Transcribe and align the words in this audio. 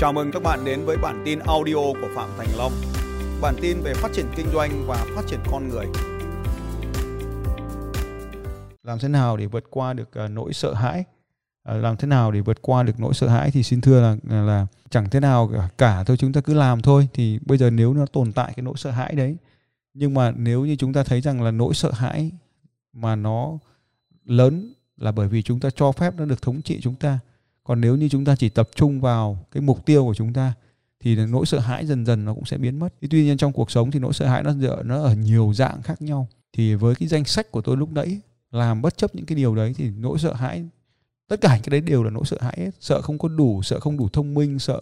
Chào 0.00 0.12
mừng 0.12 0.30
các 0.32 0.42
bạn 0.42 0.64
đến 0.64 0.84
với 0.84 0.96
bản 0.96 1.22
tin 1.24 1.38
audio 1.38 1.74
của 1.74 2.08
Phạm 2.14 2.30
Thành 2.38 2.48
Long. 2.56 2.72
Bản 3.40 3.54
tin 3.60 3.80
về 3.80 3.94
phát 3.94 4.08
triển 4.12 4.26
kinh 4.36 4.46
doanh 4.52 4.84
và 4.86 5.06
phát 5.14 5.22
triển 5.26 5.40
con 5.50 5.68
người. 5.68 5.86
Làm 8.82 8.98
thế 8.98 9.08
nào 9.08 9.36
để 9.36 9.46
vượt 9.46 9.64
qua 9.70 9.92
được 9.92 10.12
ờ, 10.12 10.28
nỗi 10.28 10.52
sợ 10.52 10.74
hãi? 10.74 11.04
Ờ, 11.62 11.78
làm 11.78 11.96
thế 11.96 12.08
nào 12.08 12.30
để 12.32 12.40
vượt 12.40 12.62
qua 12.62 12.82
được 12.82 13.00
nỗi 13.00 13.14
sợ 13.14 13.28
hãi 13.28 13.50
thì 13.50 13.62
xin 13.62 13.80
thưa 13.80 14.00
là 14.00 14.16
là, 14.22 14.42
là 14.42 14.66
chẳng 14.90 15.10
thế 15.10 15.20
nào 15.20 15.50
cả, 15.52 15.68
cả 15.78 16.04
thôi 16.04 16.16
chúng 16.16 16.32
ta 16.32 16.40
cứ 16.40 16.54
làm 16.54 16.82
thôi 16.82 17.08
thì 17.14 17.38
bây 17.46 17.58
giờ 17.58 17.70
nếu 17.70 17.94
nó 17.94 18.06
tồn 18.06 18.32
tại 18.32 18.52
cái 18.56 18.62
nỗi 18.62 18.74
sợ 18.76 18.90
hãi 18.90 19.14
đấy 19.14 19.36
nhưng 19.94 20.14
mà 20.14 20.32
nếu 20.36 20.64
như 20.64 20.76
chúng 20.76 20.92
ta 20.92 21.02
thấy 21.02 21.20
rằng 21.20 21.42
là 21.42 21.50
nỗi 21.50 21.74
sợ 21.74 21.90
hãi 21.92 22.30
mà 22.92 23.16
nó 23.16 23.58
lớn 24.24 24.72
là 24.96 25.12
bởi 25.12 25.28
vì 25.28 25.42
chúng 25.42 25.60
ta 25.60 25.70
cho 25.70 25.92
phép 25.92 26.14
nó 26.16 26.24
được 26.24 26.42
thống 26.42 26.62
trị 26.62 26.80
chúng 26.82 26.94
ta 26.94 27.18
còn 27.64 27.80
nếu 27.80 27.96
như 27.96 28.08
chúng 28.08 28.24
ta 28.24 28.36
chỉ 28.36 28.48
tập 28.48 28.68
trung 28.74 29.00
vào 29.00 29.46
cái 29.50 29.60
mục 29.60 29.86
tiêu 29.86 30.04
của 30.04 30.14
chúng 30.14 30.32
ta 30.32 30.52
thì 31.00 31.16
nỗi 31.16 31.46
sợ 31.46 31.58
hãi 31.58 31.86
dần 31.86 32.06
dần 32.06 32.24
nó 32.24 32.34
cũng 32.34 32.44
sẽ 32.44 32.58
biến 32.58 32.78
mất. 32.78 32.94
tuy 33.10 33.24
nhiên 33.24 33.36
trong 33.36 33.52
cuộc 33.52 33.70
sống 33.70 33.90
thì 33.90 33.98
nỗi 33.98 34.12
sợ 34.12 34.26
hãi 34.26 34.42
nó 34.42 34.52
nó 34.84 35.02
ở 35.02 35.14
nhiều 35.14 35.52
dạng 35.54 35.82
khác 35.82 36.02
nhau. 36.02 36.28
Thì 36.52 36.74
với 36.74 36.94
cái 36.94 37.08
danh 37.08 37.24
sách 37.24 37.50
của 37.50 37.62
tôi 37.62 37.76
lúc 37.76 37.92
nãy 37.92 38.20
làm 38.50 38.82
bất 38.82 38.96
chấp 38.96 39.14
những 39.14 39.26
cái 39.26 39.36
điều 39.36 39.54
đấy 39.54 39.74
thì 39.76 39.90
nỗi 39.90 40.18
sợ 40.18 40.32
hãi 40.32 40.64
tất 41.28 41.40
cả 41.40 41.54
những 41.54 41.62
cái 41.62 41.70
đấy 41.70 41.80
đều 41.80 42.02
là 42.02 42.10
nỗi 42.10 42.24
sợ 42.24 42.36
hãi 42.40 42.54
hết. 42.58 42.70
sợ 42.80 43.00
không 43.00 43.18
có 43.18 43.28
đủ 43.28 43.62
sợ 43.62 43.80
không 43.80 43.96
đủ 43.96 44.08
thông 44.08 44.34
minh 44.34 44.58
sợ 44.58 44.80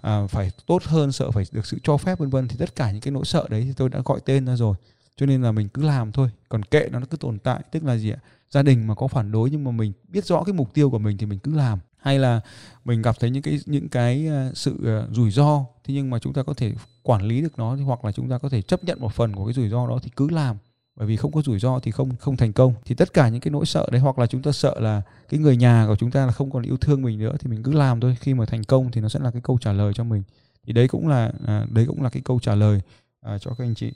à, 0.00 0.26
phải 0.26 0.50
tốt 0.66 0.82
hơn 0.82 1.12
sợ 1.12 1.30
phải 1.30 1.44
được 1.52 1.66
sự 1.66 1.78
cho 1.82 1.96
phép 1.96 2.18
vân 2.18 2.30
vân 2.30 2.48
thì 2.48 2.56
tất 2.58 2.76
cả 2.76 2.92
những 2.92 3.00
cái 3.00 3.12
nỗi 3.12 3.24
sợ 3.24 3.46
đấy 3.50 3.62
thì 3.66 3.72
tôi 3.76 3.88
đã 3.88 4.00
gọi 4.04 4.20
tên 4.24 4.46
ra 4.46 4.56
rồi 4.56 4.76
cho 5.16 5.26
nên 5.26 5.42
là 5.42 5.52
mình 5.52 5.68
cứ 5.68 5.82
làm 5.82 6.12
thôi 6.12 6.30
còn 6.48 6.62
kệ 6.62 6.88
nó 6.92 6.98
nó 6.98 7.06
cứ 7.10 7.16
tồn 7.16 7.38
tại 7.38 7.62
tức 7.70 7.84
là 7.84 7.96
gì 7.96 8.10
ạ 8.10 8.18
gia 8.50 8.62
đình 8.62 8.86
mà 8.86 8.94
có 8.94 9.08
phản 9.08 9.32
đối 9.32 9.50
nhưng 9.50 9.64
mà 9.64 9.70
mình 9.70 9.92
biết 10.08 10.24
rõ 10.24 10.42
cái 10.44 10.52
mục 10.52 10.74
tiêu 10.74 10.90
của 10.90 10.98
mình 10.98 11.18
thì 11.18 11.26
mình 11.26 11.38
cứ 11.38 11.54
làm 11.54 11.78
hay 11.98 12.18
là 12.18 12.40
mình 12.84 13.02
gặp 13.02 13.16
thấy 13.20 13.30
những 13.30 13.42
cái 13.42 13.58
những 13.66 13.88
cái 13.88 14.26
ờ, 14.26 14.52
sự 14.54 14.76
ờ, 14.84 15.08
rủi 15.12 15.30
ro 15.30 15.64
thế 15.84 15.94
nhưng 15.94 16.10
mà 16.10 16.18
chúng 16.18 16.32
ta 16.32 16.42
có 16.42 16.54
thể 16.54 16.72
quản 17.02 17.22
lý 17.22 17.40
được 17.40 17.58
nó 17.58 17.76
hoặc 17.76 18.04
là 18.04 18.12
chúng 18.12 18.28
ta 18.28 18.38
có 18.38 18.48
thể 18.48 18.62
chấp 18.62 18.84
nhận 18.84 19.00
một 19.00 19.12
phần 19.12 19.36
của 19.36 19.46
cái 19.46 19.54
rủi 19.54 19.68
ro 19.68 19.86
đó 19.88 19.98
thì 20.02 20.10
cứ 20.16 20.30
làm. 20.30 20.56
Bởi 20.96 21.06
vì 21.06 21.16
không 21.16 21.32
có 21.32 21.42
rủi 21.42 21.58
ro 21.58 21.78
thì 21.78 21.90
không 21.90 22.16
không 22.16 22.36
thành 22.36 22.52
công. 22.52 22.74
Thì 22.84 22.94
tất 22.94 23.12
cả 23.12 23.28
những 23.28 23.40
cái 23.40 23.50
nỗi 23.50 23.66
sợ 23.66 23.88
đấy 23.92 24.00
hoặc 24.00 24.18
là 24.18 24.26
chúng 24.26 24.42
ta 24.42 24.52
sợ 24.52 24.80
là 24.80 25.02
cái 25.28 25.40
người 25.40 25.56
nhà 25.56 25.84
của 25.88 25.96
chúng 25.96 26.10
ta 26.10 26.26
là 26.26 26.32
không 26.32 26.50
còn 26.50 26.62
yêu 26.62 26.76
thương 26.76 27.02
mình 27.02 27.18
nữa 27.18 27.36
thì 27.40 27.50
mình 27.50 27.62
cứ 27.62 27.72
làm 27.72 28.00
thôi. 28.00 28.16
Khi 28.20 28.34
mà 28.34 28.46
thành 28.46 28.64
công 28.64 28.90
thì 28.90 29.00
nó 29.00 29.08
sẽ 29.08 29.20
là 29.20 29.30
cái 29.30 29.42
câu 29.42 29.58
trả 29.60 29.72
lời 29.72 29.92
cho 29.94 30.04
mình. 30.04 30.22
Thì 30.66 30.72
đấy 30.72 30.88
cũng 30.88 31.08
là 31.08 31.32
à, 31.46 31.66
đấy 31.70 31.84
cũng 31.88 32.02
là 32.02 32.10
cái 32.10 32.22
câu 32.24 32.40
trả 32.40 32.54
lời 32.54 32.80
à, 33.20 33.38
cho 33.38 33.50
các 33.58 33.64
anh 33.64 33.74
chị 33.74 33.92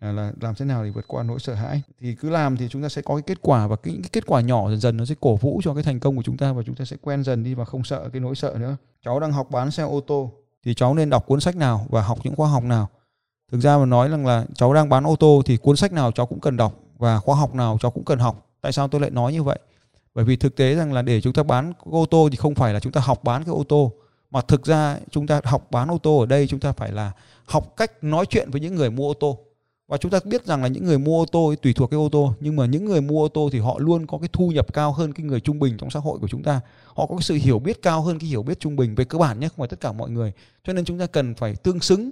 à, 0.00 0.12
là 0.12 0.32
làm 0.40 0.54
thế 0.54 0.64
nào 0.64 0.84
để 0.84 0.90
vượt 0.90 1.04
qua 1.08 1.22
nỗi 1.22 1.40
sợ 1.40 1.54
hãi? 1.54 1.82
Thì 2.00 2.14
cứ 2.14 2.30
làm 2.30 2.56
thì 2.56 2.68
chúng 2.68 2.82
ta 2.82 2.88
sẽ 2.88 3.02
có 3.02 3.14
cái 3.14 3.22
kết 3.22 3.38
quả 3.42 3.66
và 3.66 3.76
cái, 3.76 3.94
cái 4.02 4.10
kết 4.12 4.26
quả 4.26 4.40
nhỏ 4.40 4.70
dần 4.70 4.80
dần 4.80 4.96
nó 4.96 5.04
sẽ 5.04 5.14
cổ 5.20 5.36
vũ 5.36 5.60
cho 5.64 5.74
cái 5.74 5.82
thành 5.82 6.00
công 6.00 6.16
của 6.16 6.22
chúng 6.22 6.36
ta 6.36 6.52
và 6.52 6.62
chúng 6.66 6.74
ta 6.74 6.84
sẽ 6.84 6.96
quen 7.02 7.24
dần 7.24 7.44
đi 7.44 7.54
và 7.54 7.64
không 7.64 7.84
sợ 7.84 8.08
cái 8.12 8.20
nỗi 8.20 8.34
sợ 8.34 8.56
nữa. 8.58 8.76
Cháu 9.04 9.20
đang 9.20 9.32
học 9.32 9.50
bán 9.50 9.70
xe 9.70 9.82
ô 9.82 10.00
tô 10.00 10.32
thì 10.64 10.74
cháu 10.74 10.94
nên 10.94 11.10
đọc 11.10 11.26
cuốn 11.26 11.40
sách 11.40 11.56
nào 11.56 11.86
và 11.88 12.02
học 12.02 12.18
những 12.24 12.36
khóa 12.36 12.48
học 12.48 12.64
nào? 12.64 12.88
Thực 13.52 13.60
ra 13.60 13.78
mà 13.78 13.86
nói 13.86 14.08
rằng 14.08 14.26
là 14.26 14.44
cháu 14.54 14.74
đang 14.74 14.88
bán 14.88 15.06
ô 15.06 15.16
tô 15.16 15.42
thì 15.46 15.56
cuốn 15.56 15.76
sách 15.76 15.92
nào 15.92 16.12
cháu 16.12 16.26
cũng 16.26 16.40
cần 16.40 16.56
đọc 16.56 16.80
và 16.98 17.18
khóa 17.18 17.36
học 17.36 17.54
nào 17.54 17.78
cháu 17.80 17.90
cũng 17.90 18.04
cần 18.04 18.18
học. 18.18 18.46
Tại 18.60 18.72
sao 18.72 18.88
tôi 18.88 19.00
lại 19.00 19.10
nói 19.10 19.32
như 19.32 19.42
vậy? 19.42 19.58
Bởi 20.14 20.24
vì 20.24 20.36
thực 20.36 20.56
tế 20.56 20.74
rằng 20.74 20.92
là 20.92 21.02
để 21.02 21.20
chúng 21.20 21.32
ta 21.32 21.42
bán 21.42 21.72
ô 21.78 22.06
tô 22.06 22.28
thì 22.30 22.36
không 22.36 22.54
phải 22.54 22.74
là 22.74 22.80
chúng 22.80 22.92
ta 22.92 23.00
học 23.00 23.24
bán 23.24 23.44
cái 23.44 23.52
ô 23.54 23.64
tô 23.68 23.92
mà 24.30 24.40
thực 24.40 24.66
ra 24.66 24.98
chúng 25.10 25.26
ta 25.26 25.40
học 25.44 25.66
bán 25.70 25.90
ô 25.90 25.98
tô 25.98 26.18
ở 26.18 26.26
đây 26.26 26.46
chúng 26.46 26.60
ta 26.60 26.72
phải 26.72 26.92
là 26.92 27.12
học 27.44 27.76
cách 27.76 28.04
nói 28.04 28.26
chuyện 28.26 28.50
với 28.50 28.60
những 28.60 28.74
người 28.74 28.90
mua 28.90 29.10
ô 29.10 29.14
tô 29.14 29.38
và 29.92 29.98
chúng 29.98 30.10
ta 30.10 30.20
biết 30.24 30.46
rằng 30.46 30.62
là 30.62 30.68
những 30.68 30.84
người 30.84 30.98
mua 30.98 31.22
ô 31.22 31.26
tô 31.26 31.54
tùy 31.62 31.72
thuộc 31.72 31.90
cái 31.90 31.98
ô 31.98 32.08
tô, 32.12 32.34
nhưng 32.40 32.56
mà 32.56 32.66
những 32.66 32.84
người 32.84 33.00
mua 33.00 33.24
ô 33.24 33.28
tô 33.28 33.48
thì 33.52 33.58
họ 33.58 33.78
luôn 33.78 34.06
có 34.06 34.18
cái 34.18 34.28
thu 34.32 34.48
nhập 34.48 34.72
cao 34.72 34.92
hơn 34.92 35.12
cái 35.12 35.26
người 35.26 35.40
trung 35.40 35.58
bình 35.58 35.76
trong 35.78 35.90
xã 35.90 36.00
hội 36.00 36.18
của 36.18 36.28
chúng 36.28 36.42
ta. 36.42 36.60
Họ 36.86 37.06
có 37.06 37.16
cái 37.16 37.22
sự 37.22 37.34
hiểu 37.34 37.58
biết 37.58 37.82
cao 37.82 38.02
hơn 38.02 38.18
cái 38.18 38.28
hiểu 38.28 38.42
biết 38.42 38.60
trung 38.60 38.76
bình 38.76 38.94
về 38.94 39.04
cơ 39.04 39.18
bản 39.18 39.40
nhé, 39.40 39.48
không 39.48 39.58
phải 39.58 39.68
tất 39.68 39.80
cả 39.80 39.92
mọi 39.92 40.10
người. 40.10 40.32
Cho 40.64 40.72
nên 40.72 40.84
chúng 40.84 40.98
ta 40.98 41.06
cần 41.06 41.34
phải 41.34 41.56
tương 41.56 41.80
xứng. 41.80 42.10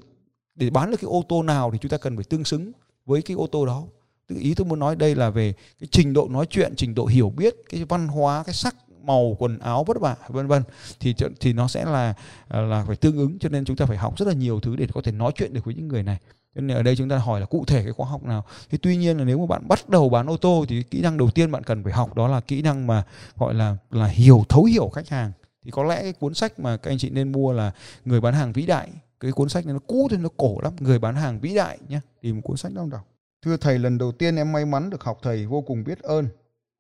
Để 0.55 0.71
bán 0.71 0.91
được 0.91 0.97
cái 1.01 1.09
ô 1.09 1.25
tô 1.29 1.43
nào 1.43 1.71
thì 1.73 1.79
chúng 1.79 1.91
ta 1.91 1.97
cần 1.97 2.17
phải 2.17 2.25
tương 2.25 2.45
xứng 2.45 2.73
với 3.07 3.23
cái 3.23 3.35
ô 3.35 3.47
tô 3.47 3.67
đó. 3.67 3.83
Tức 4.27 4.37
ý 4.39 4.55
tôi 4.55 4.67
muốn 4.67 4.79
nói 4.79 4.97
đây 4.97 5.15
là 5.15 5.31
về 5.31 5.53
cái 5.81 5.89
trình 5.91 6.13
độ 6.13 6.29
nói 6.29 6.47
chuyện, 6.51 6.73
trình 6.77 6.95
độ 6.95 7.07
hiểu 7.07 7.31
biết, 7.31 7.57
cái 7.69 7.85
văn 7.85 8.09
hóa, 8.09 8.43
cái 8.47 8.55
sắc 8.55 8.77
màu 9.03 9.37
quần 9.39 9.59
áo 9.59 9.85
vất 9.85 10.01
vả, 10.01 10.17
vân 10.29 10.47
vân, 10.47 10.63
thì 11.01 11.15
thì 11.41 11.53
nó 11.53 11.69
sẽ 11.69 11.85
là 11.85 12.15
à, 12.49 12.61
là 12.61 12.85
phải 12.87 12.97
tương 12.97 13.17
ứng, 13.17 13.39
cho 13.39 13.49
nên 13.49 13.65
chúng 13.65 13.77
ta 13.77 13.87
phải 13.87 13.97
học 13.97 14.19
rất 14.19 14.29
là 14.29 14.35
nhiều 14.35 14.61
thứ 14.61 14.77
để 14.77 14.87
có 14.95 15.01
thể 15.05 15.13
nói 15.13 15.33
chuyện 15.35 15.55
được 15.55 15.65
với 15.65 15.75
những 15.75 15.89
người 15.89 16.03
này. 16.03 16.19
Cho 16.55 16.61
nên 16.61 16.77
ở 16.77 16.83
đây 16.83 16.97
chúng 16.97 17.09
ta 17.09 17.19
hỏi 17.19 17.41
là 17.41 17.47
cụ 17.47 17.65
thể 17.65 17.83
cái 17.83 17.93
khóa 17.93 18.07
học 18.07 18.25
nào? 18.25 18.45
Thì 18.71 18.79
tuy 18.79 18.97
nhiên 18.97 19.19
là 19.19 19.25
nếu 19.25 19.39
mà 19.39 19.47
bạn 19.47 19.69
bắt 19.69 19.89
đầu 19.89 20.09
bán 20.09 20.31
ô 20.31 20.37
tô 20.37 20.65
thì 20.69 20.83
kỹ 20.83 21.01
năng 21.01 21.17
đầu 21.17 21.31
tiên 21.31 21.51
bạn 21.51 21.65
cần 21.65 21.85
phải 21.85 21.93
học 21.93 22.15
đó 22.15 22.29
là 22.29 22.41
kỹ 22.41 22.63
năng 22.63 22.87
mà 22.87 23.05
gọi 23.37 23.55
là 23.55 23.77
là 23.91 24.07
hiểu, 24.07 24.45
thấu 24.49 24.65
hiểu 24.65 24.89
khách 24.89 25.09
hàng. 25.09 25.33
Thì 25.65 25.71
có 25.71 25.85
lẽ 25.85 26.03
cái 26.03 26.13
cuốn 26.13 26.35
sách 26.35 26.61
mà 26.61 26.77
các 26.77 26.91
anh 26.91 26.99
chị 26.99 27.11
nên 27.11 27.33
mua 27.33 27.53
là 27.53 27.73
người 28.05 28.21
bán 28.21 28.35
hàng 28.35 28.53
vĩ 28.53 28.67
đại. 28.67 28.89
Cái 29.21 29.33
cuốn 29.33 29.49
sách 29.49 29.67
này 29.67 29.73
nó 29.73 29.81
cũ 29.87 30.09
thì 30.11 30.17
nó 30.17 30.29
cổ 30.37 30.61
lắm. 30.63 30.73
Người 30.81 30.99
bán 30.99 31.15
hàng 31.15 31.41
vĩ 31.41 31.55
đại 31.55 31.79
nhé 31.89 32.01
tìm 32.21 32.37
một 32.37 32.43
cuốn 32.45 32.57
sách 32.57 32.73
đâu 32.73 32.87
đọc. 32.87 33.07
Thưa 33.45 33.57
thầy, 33.57 33.79
lần 33.79 33.99
đầu 33.99 34.13
tiên 34.13 34.37
em 34.37 34.53
may 34.53 34.65
mắn 34.65 34.91
được 34.91 35.05
học 35.05 35.19
thầy, 35.23 35.47
vô 35.47 35.61
cùng 35.61 35.85
biết 35.85 35.99
ơn 36.03 36.29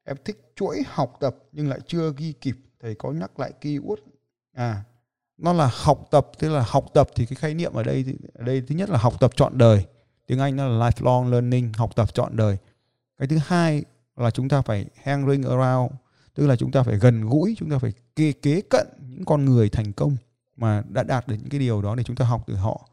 em 0.04 0.16
thích 0.24 0.52
chuỗi 0.56 0.82
học 0.86 1.16
tập 1.20 1.36
nhưng 1.52 1.68
lại 1.68 1.78
chưa 1.86 2.12
ghi 2.16 2.32
kịp. 2.32 2.56
Thầy 2.80 2.94
có 2.94 3.12
nhắc 3.12 3.40
lại 3.40 3.52
keyword. 3.60 3.96
À 4.52 4.82
nó 5.38 5.52
là 5.52 5.70
học 5.74 6.08
tập 6.10 6.30
tức 6.38 6.48
là 6.48 6.64
học 6.68 6.86
tập 6.94 7.08
thì 7.14 7.26
cái 7.26 7.36
khái 7.36 7.54
niệm 7.54 7.72
ở 7.72 7.82
đây 7.82 8.04
ở 8.34 8.44
đây 8.44 8.62
thứ 8.66 8.74
nhất 8.74 8.90
là 8.90 8.98
học 8.98 9.20
tập 9.20 9.36
trọn 9.36 9.58
đời. 9.58 9.86
Tiếng 10.26 10.38
anh 10.38 10.56
nó 10.56 10.68
là 10.68 10.90
lifelong 10.90 11.30
learning 11.30 11.72
học 11.76 11.96
tập 11.96 12.14
trọn 12.14 12.36
đời. 12.36 12.56
Cái 13.18 13.28
thứ 13.28 13.38
hai 13.46 13.84
là 14.16 14.30
chúng 14.30 14.48
ta 14.48 14.62
phải 14.62 14.86
hang 15.02 15.30
ring 15.30 15.42
around 15.42 15.92
tức 16.34 16.46
là 16.46 16.56
chúng 16.56 16.72
ta 16.72 16.82
phải 16.82 16.96
gần 16.96 17.28
gũi 17.28 17.54
chúng 17.58 17.70
ta 17.70 17.78
phải 17.78 17.92
kế, 18.16 18.32
kế 18.32 18.60
cận 18.60 18.86
những 19.08 19.24
con 19.24 19.44
người 19.44 19.68
thành 19.68 19.92
công 19.92 20.16
mà 20.56 20.82
đã 20.88 21.02
đạt 21.02 21.28
được 21.28 21.36
những 21.38 21.48
cái 21.48 21.60
điều 21.60 21.82
đó 21.82 21.94
để 21.94 22.04
chúng 22.04 22.16
ta 22.16 22.24
học 22.24 22.44
từ 22.46 22.54
họ. 22.54 22.88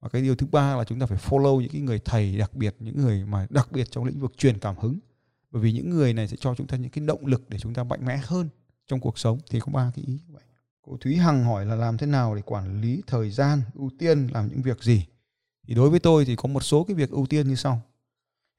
Và 0.00 0.08
cái 0.08 0.22
điều 0.22 0.36
thứ 0.36 0.46
ba 0.52 0.76
là 0.76 0.84
chúng 0.84 1.00
ta 1.00 1.06
phải 1.06 1.18
follow 1.18 1.60
những 1.60 1.70
cái 1.72 1.80
người 1.80 1.98
thầy 1.98 2.36
đặc 2.36 2.54
biệt 2.54 2.76
những 2.78 2.96
người 2.96 3.24
mà 3.24 3.46
đặc 3.50 3.72
biệt 3.72 3.90
trong 3.90 4.04
lĩnh 4.04 4.20
vực 4.20 4.32
truyền 4.36 4.58
cảm 4.58 4.76
hứng 4.78 4.98
bởi 5.52 5.62
vì 5.62 5.72
những 5.72 5.90
người 5.90 6.12
này 6.12 6.28
sẽ 6.28 6.36
cho 6.40 6.54
chúng 6.54 6.66
ta 6.66 6.76
những 6.76 6.90
cái 6.90 7.04
động 7.06 7.26
lực 7.26 7.50
để 7.50 7.58
chúng 7.58 7.74
ta 7.74 7.84
mạnh 7.84 8.04
mẽ 8.04 8.20
hơn 8.24 8.48
trong 8.86 9.00
cuộc 9.00 9.18
sống. 9.18 9.38
Thì 9.50 9.60
có 9.60 9.72
ba 9.72 9.92
cái 9.94 10.04
ý 10.04 10.12
như 10.12 10.34
vậy. 10.34 10.42
Cô 10.82 10.96
Thúy 10.96 11.16
Hằng 11.16 11.44
hỏi 11.44 11.66
là 11.66 11.74
làm 11.74 11.98
thế 11.98 12.06
nào 12.06 12.34
để 12.34 12.42
quản 12.42 12.80
lý 12.80 13.02
thời 13.06 13.30
gian, 13.30 13.62
ưu 13.74 13.90
tiên, 13.98 14.28
làm 14.32 14.48
những 14.48 14.62
việc 14.62 14.82
gì? 14.82 15.06
Thì 15.68 15.74
đối 15.74 15.90
với 15.90 16.00
tôi 16.00 16.24
thì 16.24 16.36
có 16.36 16.48
một 16.48 16.62
số 16.62 16.84
cái 16.84 16.94
việc 16.94 17.10
ưu 17.10 17.26
tiên 17.26 17.48
như 17.48 17.54
sau. 17.54 17.82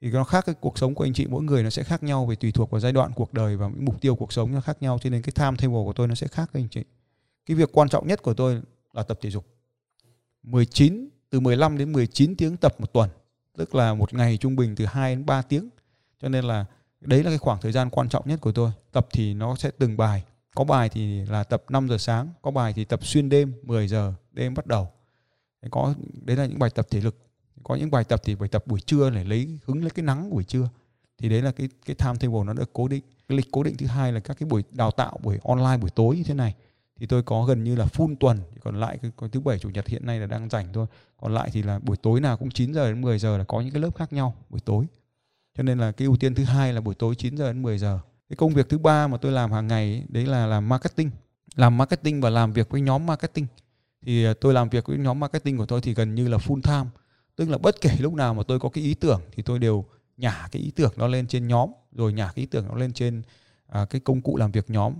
Thì 0.00 0.10
nó 0.10 0.24
khác 0.24 0.46
cái 0.46 0.54
cuộc 0.60 0.78
sống 0.78 0.94
của 0.94 1.04
anh 1.04 1.12
chị. 1.12 1.26
Mỗi 1.26 1.42
người 1.42 1.62
nó 1.62 1.70
sẽ 1.70 1.82
khác 1.82 2.02
nhau 2.02 2.26
về 2.26 2.36
tùy 2.36 2.52
thuộc 2.52 2.70
vào 2.70 2.80
giai 2.80 2.92
đoạn 2.92 3.12
cuộc 3.12 3.32
đời 3.32 3.56
và 3.56 3.68
những 3.68 3.84
mục 3.84 4.00
tiêu 4.00 4.14
cuộc 4.14 4.32
sống 4.32 4.54
nó 4.54 4.60
khác 4.60 4.82
nhau. 4.82 4.98
Cho 5.02 5.10
nên 5.10 5.22
cái 5.22 5.32
time 5.32 5.56
table 5.58 5.84
của 5.84 5.92
tôi 5.92 6.08
nó 6.08 6.14
sẽ 6.14 6.26
khác 6.26 6.52
với 6.52 6.62
anh 6.62 6.68
chị. 6.68 6.84
Cái 7.46 7.56
việc 7.56 7.70
quan 7.72 7.88
trọng 7.88 8.06
nhất 8.06 8.22
của 8.22 8.34
tôi 8.34 8.62
là 8.92 9.02
tập 9.02 9.18
thể 9.22 9.30
dục. 9.30 9.46
19 10.42 11.08
từ 11.30 11.40
15 11.40 11.78
đến 11.78 11.92
19 11.92 12.36
tiếng 12.36 12.56
tập 12.56 12.74
một 12.78 12.92
tuần. 12.92 13.10
Tức 13.56 13.74
là 13.74 13.94
một 13.94 14.14
ngày 14.14 14.36
trung 14.36 14.56
bình 14.56 14.76
từ 14.76 14.84
2 14.84 15.14
đến 15.14 15.26
3 15.26 15.42
tiếng. 15.42 15.68
Cho 16.22 16.28
nên 16.28 16.44
là 16.44 16.64
đấy 17.04 17.22
là 17.22 17.30
cái 17.30 17.38
khoảng 17.38 17.60
thời 17.60 17.72
gian 17.72 17.90
quan 17.90 18.08
trọng 18.08 18.28
nhất 18.28 18.40
của 18.40 18.52
tôi. 18.52 18.70
Tập 18.92 19.06
thì 19.12 19.34
nó 19.34 19.56
sẽ 19.56 19.70
từng 19.78 19.96
bài. 19.96 20.24
Có 20.54 20.64
bài 20.64 20.88
thì 20.88 21.24
là 21.24 21.44
tập 21.44 21.64
5 21.68 21.88
giờ 21.88 21.98
sáng, 21.98 22.28
có 22.42 22.50
bài 22.50 22.72
thì 22.72 22.84
tập 22.84 23.06
xuyên 23.06 23.28
đêm 23.28 23.52
10 23.62 23.88
giờ, 23.88 24.12
đêm 24.32 24.54
bắt 24.54 24.66
đầu. 24.66 24.88
Có, 25.70 25.94
đấy 26.22 26.36
là 26.36 26.46
những 26.46 26.58
bài 26.58 26.70
tập 26.70 26.86
thể 26.90 27.00
lực. 27.00 27.16
Có 27.62 27.74
những 27.74 27.90
bài 27.90 28.04
tập 28.04 28.20
thì 28.24 28.34
phải 28.34 28.48
tập 28.48 28.66
buổi 28.66 28.80
trưa 28.80 29.10
để 29.10 29.24
lấy 29.24 29.58
hứng 29.64 29.80
lấy 29.80 29.90
cái 29.90 30.04
nắng 30.04 30.30
buổi 30.30 30.44
trưa. 30.44 30.68
Thì 31.18 31.28
đấy 31.28 31.42
là 31.42 31.52
cái 31.52 31.68
cái 31.86 31.96
timetable 31.96 32.44
nó 32.46 32.52
được 32.52 32.72
cố 32.72 32.88
định. 32.88 33.02
Cái 33.28 33.36
lịch 33.36 33.46
cố 33.52 33.62
định 33.62 33.76
thứ 33.76 33.86
hai 33.86 34.12
là 34.12 34.20
các 34.20 34.38
cái 34.40 34.48
buổi 34.48 34.64
đào 34.70 34.90
tạo, 34.90 35.18
buổi 35.22 35.38
online 35.44 35.76
buổi 35.76 35.90
tối 35.90 36.16
như 36.16 36.22
thế 36.22 36.34
này. 36.34 36.54
Thì 36.96 37.06
tôi 37.06 37.22
có 37.22 37.44
gần 37.44 37.64
như 37.64 37.76
là 37.76 37.84
full 37.84 38.16
tuần. 38.20 38.38
Còn 38.60 38.80
lại 38.80 38.98
cái 39.18 39.28
thứ 39.32 39.40
bảy, 39.40 39.58
chủ 39.58 39.70
nhật 39.70 39.86
hiện 39.86 40.06
nay 40.06 40.20
là 40.20 40.26
đang 40.26 40.48
rảnh 40.50 40.72
thôi. 40.72 40.86
Còn 41.20 41.34
lại 41.34 41.50
thì 41.52 41.62
là 41.62 41.78
buổi 41.78 41.96
tối 41.96 42.20
nào 42.20 42.36
cũng 42.36 42.50
9 42.50 42.74
giờ 42.74 42.88
đến 42.88 43.00
10 43.00 43.18
giờ 43.18 43.38
là 43.38 43.44
có 43.44 43.60
những 43.60 43.70
cái 43.70 43.82
lớp 43.82 43.96
khác 43.96 44.12
nhau 44.12 44.34
buổi 44.50 44.60
tối 44.60 44.86
cho 45.56 45.62
nên 45.62 45.78
là 45.78 45.92
cái 45.92 46.06
ưu 46.06 46.16
tiên 46.16 46.34
thứ 46.34 46.44
hai 46.44 46.72
là 46.72 46.80
buổi 46.80 46.94
tối 46.94 47.14
9 47.14 47.36
giờ 47.36 47.46
đến 47.52 47.62
10 47.62 47.78
giờ. 47.78 48.00
Cái 48.28 48.36
công 48.36 48.54
việc 48.54 48.68
thứ 48.68 48.78
ba 48.78 49.06
mà 49.06 49.16
tôi 49.16 49.32
làm 49.32 49.52
hàng 49.52 49.66
ngày 49.66 49.92
ấy, 49.92 50.04
đấy 50.08 50.26
là 50.26 50.46
làm 50.46 50.68
marketing. 50.68 51.10
Làm 51.54 51.78
marketing 51.78 52.20
và 52.20 52.30
làm 52.30 52.52
việc 52.52 52.70
với 52.70 52.80
nhóm 52.80 53.06
marketing. 53.06 53.46
Thì 54.06 54.24
à, 54.24 54.34
tôi 54.40 54.54
làm 54.54 54.68
việc 54.68 54.86
với 54.86 54.98
nhóm 54.98 55.20
marketing 55.20 55.56
của 55.56 55.66
tôi 55.66 55.80
thì 55.80 55.94
gần 55.94 56.14
như 56.14 56.28
là 56.28 56.38
full 56.38 56.60
time. 56.60 56.90
Tức 57.36 57.48
là 57.48 57.58
bất 57.58 57.80
kể 57.80 57.90
lúc 58.00 58.14
nào 58.14 58.34
mà 58.34 58.42
tôi 58.42 58.60
có 58.60 58.68
cái 58.68 58.84
ý 58.84 58.94
tưởng 58.94 59.20
thì 59.32 59.42
tôi 59.42 59.58
đều 59.58 59.84
nhả 60.16 60.48
cái 60.52 60.62
ý 60.62 60.70
tưởng 60.70 60.92
nó 60.96 61.06
lên 61.06 61.26
trên 61.26 61.48
nhóm 61.48 61.70
rồi 61.92 62.12
nhả 62.12 62.26
cái 62.26 62.42
ý 62.42 62.46
tưởng 62.46 62.66
nó 62.68 62.74
lên 62.74 62.92
trên 62.92 63.22
à, 63.66 63.84
cái 63.90 64.00
công 64.00 64.20
cụ 64.20 64.36
làm 64.36 64.52
việc 64.52 64.70
nhóm. 64.70 64.94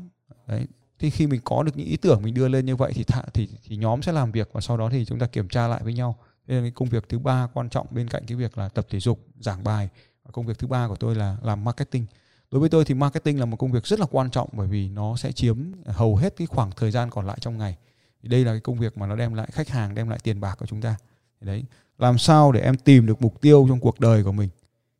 Đấy. 0.46 0.66
Thì 0.98 1.10
khi 1.10 1.26
mình 1.26 1.40
có 1.44 1.62
được 1.62 1.76
những 1.76 1.86
ý 1.86 1.96
tưởng 1.96 2.22
mình 2.22 2.34
đưa 2.34 2.48
lên 2.48 2.66
như 2.66 2.76
vậy 2.76 2.92
thì 2.94 3.04
thạ, 3.04 3.22
thì 3.34 3.48
thì 3.64 3.76
nhóm 3.76 4.02
sẽ 4.02 4.12
làm 4.12 4.32
việc 4.32 4.48
và 4.52 4.60
sau 4.60 4.76
đó 4.76 4.88
thì 4.90 5.04
chúng 5.04 5.18
ta 5.18 5.26
kiểm 5.26 5.48
tra 5.48 5.68
lại 5.68 5.80
với 5.84 5.94
nhau. 5.94 6.16
Nên 6.46 6.62
cái 6.62 6.70
công 6.70 6.88
việc 6.88 7.08
thứ 7.08 7.18
ba 7.18 7.48
quan 7.54 7.68
trọng 7.68 7.86
bên 7.90 8.08
cạnh 8.08 8.26
cái 8.26 8.36
việc 8.36 8.58
là 8.58 8.68
tập 8.68 8.86
thể 8.90 9.00
dục 9.00 9.26
giảng 9.40 9.64
bài 9.64 9.88
công 10.32 10.46
việc 10.46 10.58
thứ 10.58 10.66
ba 10.66 10.88
của 10.88 10.96
tôi 10.96 11.14
là 11.14 11.36
làm 11.42 11.64
marketing. 11.64 12.06
Đối 12.50 12.60
với 12.60 12.68
tôi 12.68 12.84
thì 12.84 12.94
marketing 12.94 13.40
là 13.40 13.44
một 13.44 13.56
công 13.56 13.72
việc 13.72 13.86
rất 13.86 14.00
là 14.00 14.06
quan 14.10 14.30
trọng 14.30 14.48
bởi 14.52 14.66
vì 14.66 14.88
nó 14.88 15.16
sẽ 15.16 15.32
chiếm 15.32 15.56
hầu 15.86 16.16
hết 16.16 16.36
cái 16.36 16.46
khoảng 16.46 16.70
thời 16.76 16.90
gian 16.90 17.10
còn 17.10 17.26
lại 17.26 17.38
trong 17.40 17.58
ngày. 17.58 17.76
Thì 18.22 18.28
đây 18.28 18.44
là 18.44 18.52
cái 18.52 18.60
công 18.60 18.78
việc 18.78 18.98
mà 18.98 19.06
nó 19.06 19.16
đem 19.16 19.34
lại 19.34 19.48
khách 19.52 19.68
hàng 19.68 19.94
đem 19.94 20.08
lại 20.08 20.18
tiền 20.22 20.40
bạc 20.40 20.54
của 20.58 20.66
chúng 20.66 20.80
ta. 20.80 20.96
Đấy 21.40 21.64
làm 21.98 22.18
sao 22.18 22.52
để 22.52 22.60
em 22.60 22.76
tìm 22.76 23.06
được 23.06 23.22
mục 23.22 23.40
tiêu 23.40 23.66
trong 23.68 23.80
cuộc 23.80 24.00
đời 24.00 24.24
của 24.24 24.32
mình? 24.32 24.48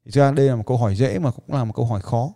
Thì 0.04 0.10
ra 0.10 0.30
đây 0.30 0.46
là 0.46 0.56
một 0.56 0.66
câu 0.66 0.76
hỏi 0.76 0.96
dễ 0.96 1.18
mà 1.18 1.30
cũng 1.30 1.56
là 1.56 1.64
một 1.64 1.72
câu 1.76 1.86
hỏi 1.86 2.00
khó. 2.00 2.32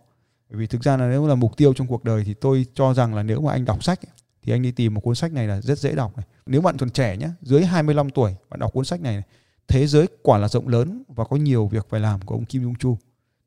Bởi 0.49 0.59
vì 0.59 0.67
thực 0.67 0.81
ra 0.81 0.97
là 0.97 1.09
nếu 1.09 1.27
là 1.27 1.35
mục 1.35 1.57
tiêu 1.57 1.73
trong 1.73 1.87
cuộc 1.87 2.03
đời 2.03 2.23
thì 2.25 2.33
tôi 2.33 2.65
cho 2.73 2.93
rằng 2.93 3.15
là 3.15 3.23
nếu 3.23 3.41
mà 3.41 3.51
anh 3.51 3.65
đọc 3.65 3.83
sách 3.83 3.99
thì 4.01 4.09
thì 4.49 4.55
anh 4.55 4.61
đi 4.61 4.71
tìm 4.71 4.93
một 4.93 5.01
cuốn 5.01 5.15
sách 5.15 5.33
này 5.33 5.47
là 5.47 5.61
rất 5.61 5.79
dễ 5.79 5.95
đọc 5.95 6.17
này. 6.17 6.25
Nếu 6.45 6.61
bạn 6.61 6.77
còn 6.77 6.89
trẻ 6.89 7.17
nhé 7.17 7.29
dưới 7.41 7.65
25 7.65 8.09
tuổi 8.09 8.35
bạn 8.49 8.59
đọc 8.59 8.73
cuốn 8.73 8.85
sách 8.85 9.01
này, 9.01 9.13
này 9.13 9.23
thế 9.69 9.87
giới 9.87 10.07
quả 10.21 10.37
là 10.37 10.47
rộng 10.47 10.67
lớn 10.67 11.03
và 11.07 11.23
có 11.23 11.35
nhiều 11.35 11.67
việc 11.67 11.87
phải 11.89 11.99
làm 11.99 12.21
của 12.21 12.35
ông 12.35 12.45
Kim 12.45 12.63
Jong 12.63 12.75
Chu 12.79 12.97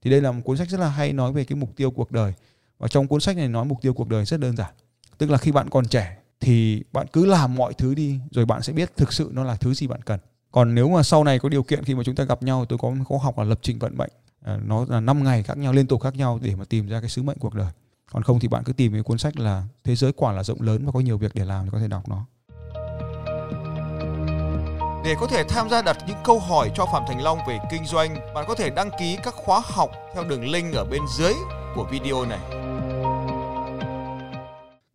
thì 0.03 0.11
đây 0.11 0.21
là 0.21 0.33
một 0.33 0.41
cuốn 0.45 0.57
sách 0.57 0.69
rất 0.69 0.81
là 0.81 0.89
hay 0.89 1.13
nói 1.13 1.33
về 1.33 1.45
cái 1.45 1.57
mục 1.57 1.77
tiêu 1.77 1.91
cuộc 1.91 2.13
đời. 2.13 2.33
Và 2.79 2.89
trong 2.89 3.09
cuốn 3.09 3.21
sách 3.21 3.37
này 3.37 3.49
nói 3.49 3.65
mục 3.65 3.79
tiêu 3.83 3.95
cuộc 3.95 4.09
đời 4.09 4.25
rất 4.25 4.41
đơn 4.41 4.57
giản. 4.57 4.75
Tức 5.19 5.31
là 5.31 5.39
khi 5.39 5.53
bạn 5.53 5.71
còn 5.71 5.89
trẻ 5.89 6.17
thì 6.41 6.83
bạn 6.93 7.07
cứ 7.13 7.27
làm 7.27 7.55
mọi 7.55 7.75
thứ 7.75 7.95
đi 7.95 8.21
rồi 8.31 8.47
bạn 8.47 8.63
sẽ 8.63 8.73
biết 8.73 8.97
thực 8.97 9.13
sự 9.13 9.31
nó 9.33 9.45
là 9.45 9.57
thứ 9.57 9.75
gì 9.75 9.87
bạn 9.87 10.03
cần. 10.03 10.21
Còn 10.53 10.75
nếu 10.75 10.89
mà 10.89 11.03
sau 11.03 11.25
này 11.25 11.39
có 11.39 11.49
điều 11.49 11.63
kiện 11.63 11.85
khi 11.85 11.95
mà 11.95 12.03
chúng 12.05 12.15
ta 12.15 12.25
gặp 12.25 12.43
nhau 12.43 12.65
tôi 12.65 12.79
có 12.79 12.95
có 13.09 13.19
học 13.19 13.39
là 13.39 13.45
lập 13.45 13.59
trình 13.63 13.79
vận 13.79 13.97
mệnh. 13.97 14.11
À, 14.45 14.59
nó 14.65 14.87
là 14.89 15.01
5 15.01 15.25
ngày 15.25 15.43
khác 15.43 15.59
nhau 15.59 15.73
liên 15.73 15.87
tục 15.87 16.01
khác 16.03 16.15
nhau 16.15 16.39
để 16.43 16.55
mà 16.55 16.65
tìm 16.65 16.89
ra 16.89 17.01
cái 17.01 17.09
sứ 17.09 17.23
mệnh 17.23 17.39
cuộc 17.39 17.55
đời. 17.55 17.73
Còn 18.13 18.23
không 18.23 18.41
thì 18.41 18.49
bạn 18.49 18.65
cứ 18.65 18.73
tìm 18.73 18.93
cái 18.93 19.03
cuốn 19.03 19.19
sách 19.19 19.39
là 19.39 19.65
thế 19.85 19.97
giới 19.97 20.13
quả 20.13 20.33
là 20.33 20.43
rộng 20.43 20.63
lớn 20.63 20.87
và 20.87 20.93
có 20.93 21.01
nhiều 21.01 21.19
việc 21.19 21.35
để 21.35 21.45
làm 21.45 21.65
thì 21.65 21.71
có 21.73 21.79
thể 21.79 21.89
đọc 21.89 22.09
nó 22.09 22.27
để 25.05 25.15
có 25.21 25.27
thể 25.27 25.45
tham 25.49 25.69
gia 25.69 25.83
đặt 25.83 25.97
những 26.07 26.17
câu 26.25 26.39
hỏi 26.39 26.71
cho 26.75 26.87
Phạm 26.87 27.03
Thành 27.09 27.23
Long 27.23 27.39
về 27.49 27.59
kinh 27.71 27.85
doanh, 27.85 28.15
bạn 28.35 28.45
có 28.49 28.55
thể 28.55 28.71
đăng 28.71 28.91
ký 28.99 29.19
các 29.25 29.35
khóa 29.35 29.61
học 29.65 29.91
theo 30.15 30.25
đường 30.25 30.51
link 30.51 30.75
ở 30.75 30.85
bên 30.85 31.03
dưới 31.19 31.33
của 31.75 31.89
video 31.91 32.25
này. 32.27 32.41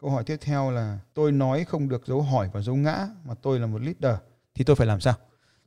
Câu 0.01 0.09
hỏi 0.09 0.23
tiếp 0.23 0.37
theo 0.41 0.71
là 0.71 0.99
tôi 1.13 1.31
nói 1.31 1.65
không 1.65 1.89
được 1.89 2.07
dấu 2.07 2.21
hỏi 2.21 2.49
và 2.53 2.61
dấu 2.61 2.75
ngã 2.75 3.07
mà 3.25 3.33
tôi 3.41 3.59
là 3.59 3.67
một 3.67 3.81
leader 3.81 4.19
thì 4.55 4.63
tôi 4.63 4.75
phải 4.75 4.87
làm 4.87 4.99
sao? 4.99 5.13